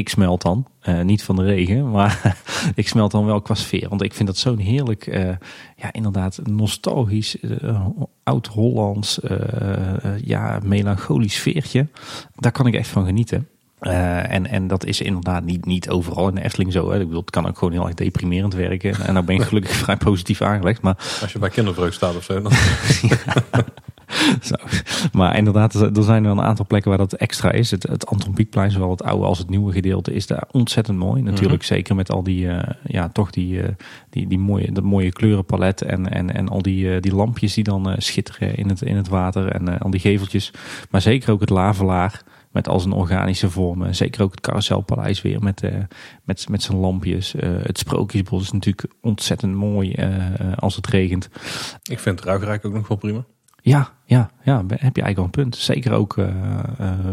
[0.00, 0.66] ik smelt dan.
[1.02, 2.36] niet van de regen, maar
[2.74, 3.88] ik smelt dan wel qua sfeer.
[3.88, 5.06] Want ik vind dat zo'n heerlijk,
[5.76, 7.36] ja inderdaad, nostalgisch,
[8.22, 9.20] oud-Hollands,
[10.24, 11.88] ja, melancholisch sfeertje.
[12.34, 13.48] Daar kan ik echt van genieten.
[13.80, 16.90] Uh, en, en dat is inderdaad niet, niet overal in de Efteling zo.
[16.90, 16.98] Hè.
[16.98, 18.94] Ik bedoel, het kan ook gewoon heel erg deprimerend werken.
[19.06, 20.82] En nou ben ik gelukkig vrij positief aangelegd.
[20.82, 20.96] Maar...
[21.22, 22.42] Als je bij kinderbreuk staat of zo.
[22.42, 22.52] Dan...
[24.42, 24.54] zo.
[25.12, 27.70] Maar inderdaad, er zijn er een aantal plekken waar dat extra is.
[27.70, 31.22] Het, het Anton Pieckplein, zowel het oude als het nieuwe gedeelte, is daar ontzettend mooi.
[31.22, 31.72] Natuurlijk, mhm.
[31.74, 33.68] zeker met al die, uh, ja, toch die, uh,
[34.10, 37.94] die, die mooie, dat mooie kleurenpalet en, en, en al die, die lampjes die dan
[37.98, 40.52] schitteren in het, in het water en al die geveltjes.
[40.90, 43.94] Maar zeker ook het lavelaar met al zijn organische vormen.
[43.94, 45.74] Zeker ook het Carouselpaleis weer met, uh,
[46.24, 47.34] met, met zijn lampjes.
[47.34, 51.28] Uh, het Sprookjesbos is natuurlijk ontzettend mooi uh, als het regent.
[51.82, 53.24] Ik vind Ruigrijk ook nog wel prima.
[53.62, 55.56] Ja, ja, ja, heb je eigenlijk wel een punt.
[55.56, 56.16] Zeker ook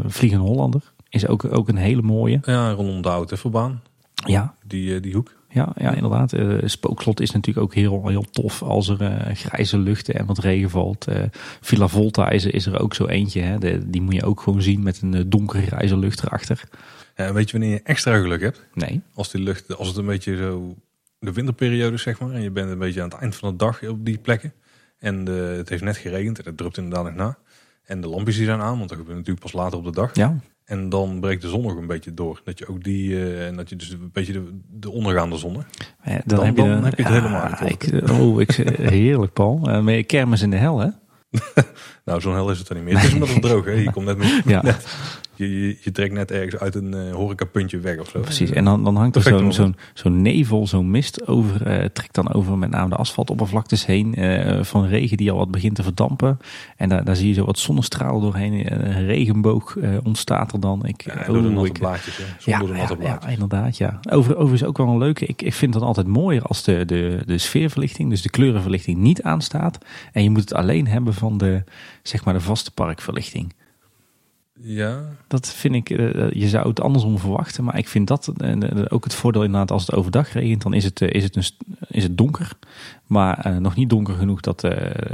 [0.05, 2.39] Vliegende Hollander is ook, ook een hele mooie.
[2.41, 3.81] Ja, rondom de Oude Teffelbaan.
[4.13, 4.55] Ja.
[4.65, 5.36] Die, die hoek.
[5.49, 6.33] Ja, ja inderdaad.
[6.33, 10.37] Uh, Spookslot is natuurlijk ook heel, heel tof als er uh, grijze luchten en wat
[10.37, 11.09] regen valt.
[11.09, 11.23] Uh,
[11.61, 13.41] Villa Volta is, is er ook zo eentje.
[13.41, 13.57] Hè.
[13.57, 16.63] De, die moet je ook gewoon zien met een donkergrijze lucht erachter.
[17.15, 18.65] Ja, weet je wanneer je extra geluk hebt?
[18.73, 19.01] Nee.
[19.13, 20.75] Als die lucht, als het een beetje zo
[21.19, 22.31] de winterperiode zeg maar.
[22.31, 24.53] En je bent een beetje aan het eind van de dag op die plekken.
[24.99, 27.37] En de, het heeft net geregend en het drupt inderdaad nog na.
[27.83, 30.15] En de lampjes die zijn aan, want dat gebeurt natuurlijk pas later op de dag.
[30.15, 30.39] Ja.
[30.67, 32.41] En dan breekt de zon nog een beetje door.
[32.43, 35.63] Dat je ook die, uh, dat je dus een beetje de, de ondergaande zon.
[36.03, 38.51] Ja, dan, heb je, dan, heb je het helemaal ik, Oh, ik,
[39.01, 39.69] heerlijk Paul.
[39.69, 40.89] Uh, maar kermis in de hel hè?
[42.07, 42.95] nou, zo'n hel is het er niet meer.
[42.95, 43.71] Het is omdat het droog hè.
[43.71, 44.61] Je komt net, met, ja.
[44.61, 44.85] net
[45.37, 48.19] je, je, trekt net ergens uit een uh, horecapuntje weg of zo.
[48.19, 52.15] Precies, en dan, dan hangt er zo'n zo'n zo'n nevel, zo'n mist over, uh, trekt
[52.15, 55.83] dan over met name de asfaltoppervlaktes heen uh, van regen die al wat begint te
[55.83, 56.39] verdampen.
[56.77, 60.85] En daar, daar zie je zo wat zonnestralen doorheen, een regenboog ontstaat er dan.
[60.85, 63.23] Ik, ja, door de natte blaadjes, ja, de natte blaadjes.
[63.25, 63.99] Ja, inderdaad, ja.
[64.09, 67.21] Over, overigens ook wel een leuke, ik, ik vind het altijd mooier als de, de,
[67.25, 69.77] de sfeerverlichting, dus de kleurenverlichting niet aanstaat.
[70.11, 71.63] En je moet het alleen hebben van de,
[72.07, 73.53] zeg maar de vaste parkverlichting.
[74.59, 75.03] Ja.
[75.27, 77.63] Dat vind ik, uh, je zou het andersom verwachten.
[77.63, 80.61] Maar ik vind dat uh, ook het voordeel inderdaad als het overdag regent.
[80.61, 81.43] Dan is het, is het, een,
[81.87, 82.51] is het donker.
[83.05, 84.61] Maar nog niet donker genoeg dat,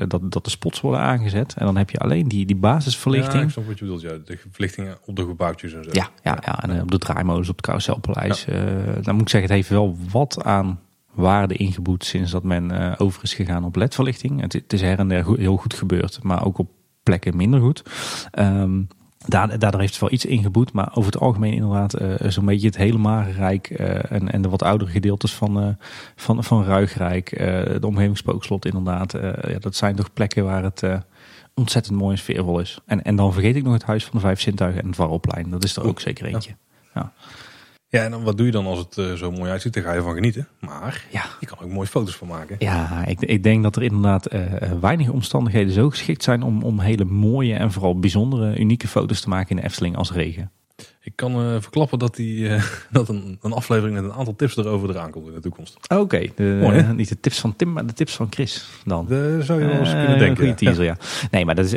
[0.07, 1.53] dat, dat de spots worden aangezet.
[1.57, 3.35] En dan heb je alleen die, die basisverlichting.
[3.35, 4.01] Ja, ik snap wat je bedoelt.
[4.01, 5.89] Ja, de verlichtingen op de gebouwtjes en zo.
[5.93, 6.63] Ja, ja, ja.
[6.63, 8.45] en op de draaimodus op het Carouselpaleis.
[8.45, 8.53] Ja.
[9.01, 10.79] dan moet ik zeggen, het heeft wel wat aan
[11.13, 14.41] waarde ingeboet sinds dat men over is gegaan op ledverlichting.
[14.41, 16.19] Het, het is her en der heel goed gebeurd.
[16.23, 16.69] Maar ook op
[17.03, 17.83] plekken minder goed.
[18.39, 18.87] Um,
[19.25, 22.67] daar, daardoor heeft het wel iets ingeboet, maar over het algemeen inderdaad uh, zo'n beetje
[22.67, 25.69] het hele Marenrijk uh, en, en de wat oudere gedeeltes van, uh,
[26.15, 27.29] van, van Ruigrijk,
[27.79, 29.11] de omgeving Spookslot inderdaad.
[29.47, 30.83] ja, dat zijn toch plekken waar het
[31.53, 32.79] ontzettend mooi en sfeervol is.
[32.85, 35.49] En, en dan vergeet ik nog het Huis van de Vijf Zintuigen en het Warrelplein.
[35.49, 36.49] Dat is er ook zeker eentje.
[36.49, 36.57] Ja.
[36.93, 37.11] Ja,
[38.01, 39.73] en dan wat doe je dan als het uh, zo mooi uitziet?
[39.73, 40.47] Daar ga je van genieten.
[40.59, 41.23] Maar ja.
[41.39, 42.55] je kan ook mooie foto's van maken.
[42.59, 44.41] Ja, ik, ik denk dat er inderdaad uh,
[44.81, 49.29] weinig omstandigheden zo geschikt zijn om, om hele mooie en vooral bijzondere, unieke foto's te
[49.29, 50.51] maken in de Efteling als regen.
[51.05, 54.57] Ik kan uh, verklappen dat, die, uh, dat een, een, aflevering met een aantal tips
[54.57, 55.77] erover eraan komt in de toekomst.
[55.87, 56.33] Oké, okay,
[56.95, 59.07] niet de tips van Tim, maar de tips van Chris dan.
[59.41, 60.37] Zou je wel eens kunnen denken.
[60.37, 60.97] Goede teaser, ja.
[61.31, 61.71] Nee, maar dat, is,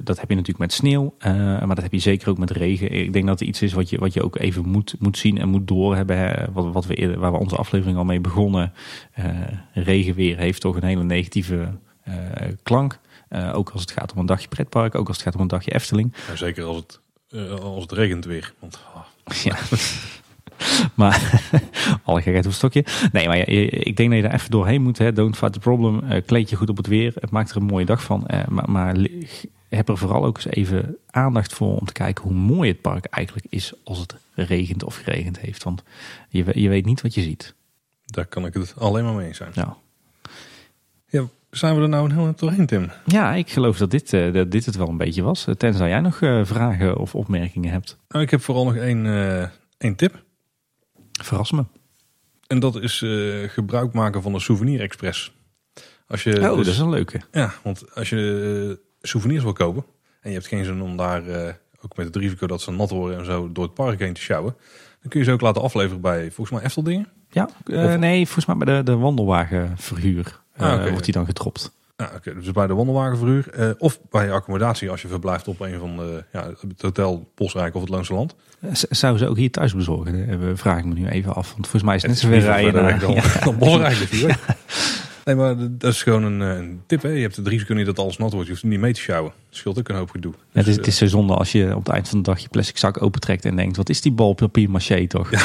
[0.00, 2.92] dat heb je natuurlijk met sneeuw, maar dat heb je zeker ook met regen.
[2.92, 5.38] Ik denk dat het iets is wat je, wat je ook even moet, moet zien
[5.38, 6.16] en moet doorhebben.
[6.16, 6.52] Hè.
[6.52, 8.72] Wat, wat we eerder, waar we onze aflevering al mee begonnen.
[9.72, 11.68] regenweer heeft toch een hele negatieve
[12.62, 12.98] klank.
[13.52, 15.74] ook als het gaat om een dagje pretpark, ook als het gaat om een dagje
[15.74, 16.14] Efteling.
[16.28, 17.00] Ja, zeker als het
[17.32, 18.52] uh, als het regent weer.
[18.58, 19.02] Want, oh.
[19.42, 19.56] Ja.
[20.94, 21.42] maar
[22.04, 22.84] alle gekheid op stokje.
[23.12, 24.98] Nee, maar ik denk dat je daar even doorheen moet.
[24.98, 25.12] Hè.
[25.12, 26.00] Don't fight the problem.
[26.04, 27.12] Uh, kleed je goed op het weer.
[27.20, 28.24] Het maakt er een mooie dag van.
[28.30, 28.96] Uh, maar, maar
[29.68, 33.04] heb er vooral ook eens even aandacht voor om te kijken hoe mooi het park
[33.04, 35.62] eigenlijk is als het regent of geregend heeft.
[35.62, 35.82] Want
[36.28, 37.54] je, je weet niet wat je ziet.
[38.04, 39.50] Daar kan ik het alleen maar mee eens zijn.
[39.54, 39.76] Ja.
[41.52, 42.90] Zijn we er nou een heel doorheen, Tim?
[43.04, 45.46] Ja, ik geloof dat dit, uh, dat dit het wel een beetje was.
[45.56, 47.98] Tenzij jij nog uh, vragen of opmerkingen hebt.
[48.08, 49.06] Nou, ik heb vooral nog één,
[49.78, 50.22] één tip.
[51.22, 51.64] Verras me.
[52.46, 53.04] En dat is
[53.46, 55.32] gebruik maken van de Souvenir Express.
[56.06, 57.20] Als je oh, dus, dat is een leuke.
[57.32, 59.84] Ja, want als je souvenirs wil kopen
[60.20, 61.22] en je hebt geen zin om daar,
[61.80, 64.20] ook met het risico dat ze nat worden en zo, door het park heen te
[64.20, 64.56] sjouwen.
[65.00, 67.08] Dan kun je ze ook laten afleveren bij volgens mij Efteldingen.
[67.30, 70.90] Ja, eh, nee, volgens mij bij de, de wandelwagenverhuur eh, Ah, oké.
[70.90, 71.72] wordt die dan gedropt.
[71.96, 73.48] Ja, oké, dus bij de wandelwagenverhuur.
[73.50, 77.30] eh, of bij je accommodatie als je verblijft op een van de, ja, het hotel
[77.34, 78.34] Bosrijk of het Loonse Land.
[78.60, 80.28] Eh, z- Zou ze ook hier thuis bezorgen?
[80.28, 81.46] Eh, vraag ik me nu even af.
[81.52, 82.98] Want volgens mij is het net zoveel rijden naar...
[82.98, 83.96] dan, dan Bosrijk.
[83.96, 84.36] Weet.
[85.24, 87.02] Nee, maar dat is gewoon een, eh, een tip.
[87.02, 87.08] Hè.
[87.08, 88.46] Je hebt het risico niet dat alles nat wordt.
[88.46, 89.32] Je hoeft niet mee te sjouwen.
[89.48, 90.32] Het scheelt ook een hoop gedoe.
[90.32, 92.24] Ja, het, is, Dus, het is zo zonde als je op het eind van de
[92.24, 95.30] dag je plastic zak opentrekt en denkt, wat is die bal papier maché toch?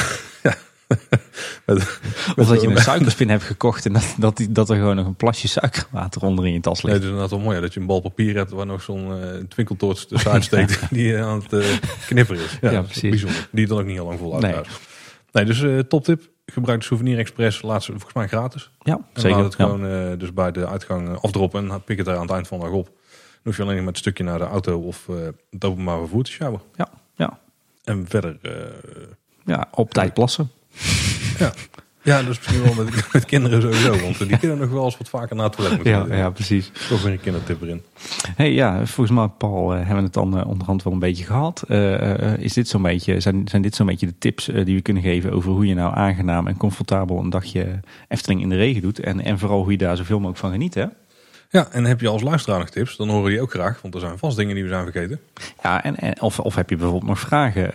[1.66, 2.00] met-
[2.36, 5.14] of dat je een suikerspin hebt gekocht en dat, dat, dat er gewoon nog een
[5.16, 7.02] plasje suikerwater onder in je tas Nee, het ligt.
[7.02, 9.28] is inderdaad wel mooi hè, dat je een bal papier hebt waar nog zo'n eh
[9.48, 11.66] twinkeltoorts tussenuit steekt die aan het eh,
[12.06, 12.58] knipperen is.
[12.60, 13.10] Ja, Ja, dat is precies.
[13.10, 13.48] bijzonder.
[13.52, 14.46] Die dan ook niet heel lang volhoudt.
[14.46, 14.54] Nee.
[15.32, 16.28] Nee, dus eh toptip.
[16.46, 17.62] Gebruik de Souvenir Express.
[17.62, 18.70] Laat ze volgens mij gratis.
[18.80, 19.36] Ja, En zeker.
[19.36, 22.48] laat het gewoon dus bij de uitgang afdroppen en pik het er aan het eind
[22.48, 22.84] van de dag op.
[22.84, 22.94] Dan
[23.42, 25.06] hoef je alleen met een stukje naar de auto of
[25.50, 26.60] het openbaar vervoer te sjouwen.
[26.74, 27.38] Ja, ja.
[27.84, 28.36] En verder,
[29.44, 30.50] ja, op tijd plassen.
[31.38, 31.52] Ja.
[32.02, 34.00] ja, dat is misschien wel met, met kinderen sowieso.
[34.00, 35.92] Want die kunnen nog wel eens wat vaker naar het toilet moeten.
[35.92, 36.70] Ja, ja, precies.
[36.88, 37.82] Toch weer een kindertip erin.
[38.36, 41.24] Hey, ja, volgens mij, Paul, eh, hebben we het dan eh, onderhand wel een beetje
[41.24, 41.62] gehad.
[41.68, 45.02] Eh, is dit zo'n beetje, zijn, zijn dit zo'n beetje de tips die we kunnen
[45.02, 49.00] geven over hoe je nou aangenaam en comfortabel een dagje Efteling in de regen doet?
[49.00, 50.84] En, en vooral hoe je daar zoveel mogelijk van geniet, hè?
[51.50, 53.82] Ja, en heb je als luisteraar nog tips, dan horen we die ook graag.
[53.82, 55.20] Want er zijn vast dingen die we zijn vergeten.
[55.62, 57.70] Ja, en, en, of, of heb je bijvoorbeeld nog vragen,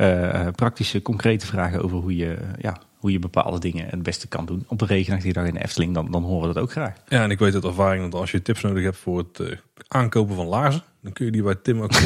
[0.56, 4.66] praktische, concrete vragen over hoe je, ja, hoe je bepaalde dingen het beste kan doen
[4.68, 6.94] op een regenachtige dag in de Efteling, dan, dan horen we dat ook graag.
[7.08, 9.58] Ja, en ik weet uit ervaring dat als je tips nodig hebt voor het eh,
[9.88, 12.04] aankopen van laarzen, dan kun je die bij Tim ook, eh,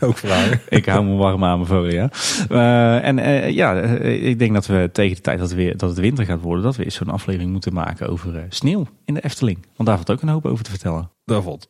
[0.08, 0.60] ook vragen.
[0.78, 2.10] Ik hou me warm aan mijn volen, ja.
[2.48, 5.76] Eh, en eh, ja, eh, ik denk dat we tegen de tijd dat, het weer,
[5.76, 8.86] dat het winter gaat worden, dat we eens zo'n aflevering moeten maken over eh, sneeuw
[9.04, 9.58] in de Efteling.
[9.76, 11.10] Want daar valt ook een hoop over te vertellen.
[11.24, 11.68] Daar valt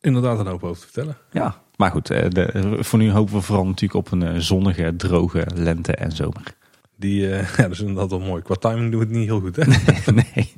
[0.00, 1.16] inderdaad een hoop over te vertellen.
[1.32, 4.96] Ja, maar goed, eh, de, voor nu hopen we vooral natuurlijk op een eh, zonnige,
[4.96, 6.56] droge lente en zomer.
[6.98, 8.42] Die, eh, ja, dat is inderdaad wel mooi.
[8.42, 9.64] Qua timing doen we het niet heel goed, hè?
[10.34, 10.54] nee,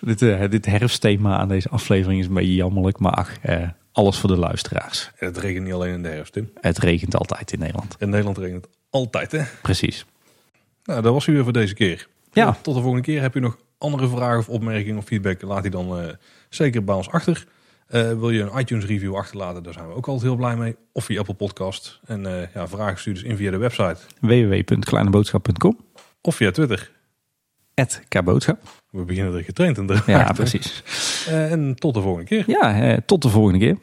[0.00, 4.18] dit, eh, dit herfstthema aan deze aflevering is een beetje jammerlijk, maar ach, eh, alles
[4.18, 5.10] voor de luisteraars.
[5.16, 6.50] En het regent niet alleen in de herfst, Tim.
[6.60, 7.96] Het regent altijd in Nederland.
[7.98, 9.42] In Nederland regent het altijd, hè?
[9.62, 10.06] Precies.
[10.84, 12.08] Nou, dat was u weer voor deze keer.
[12.32, 12.58] Ja.
[12.62, 13.20] Tot de volgende keer.
[13.20, 15.42] Heb je nog andere vragen of opmerkingen of feedback?
[15.42, 16.16] Laat die dan
[16.48, 17.46] zeker bij ons achter.
[17.86, 19.62] Eh, wil je een iTunes review achterlaten?
[19.62, 20.76] Daar zijn we ook altijd heel blij mee.
[20.92, 22.00] Of via Apple Podcast.
[22.06, 23.96] En eh, ja, vragen stuur dus in via de website.
[24.20, 25.78] www.kleineboodschap.com
[26.20, 26.90] Of via Twitter.
[28.08, 28.58] Kboodschap.
[28.90, 30.82] We beginnen er getraind in Ja, precies.
[31.26, 32.44] Eh, en tot de volgende keer.
[32.46, 33.76] Ja, tot de volgende keer.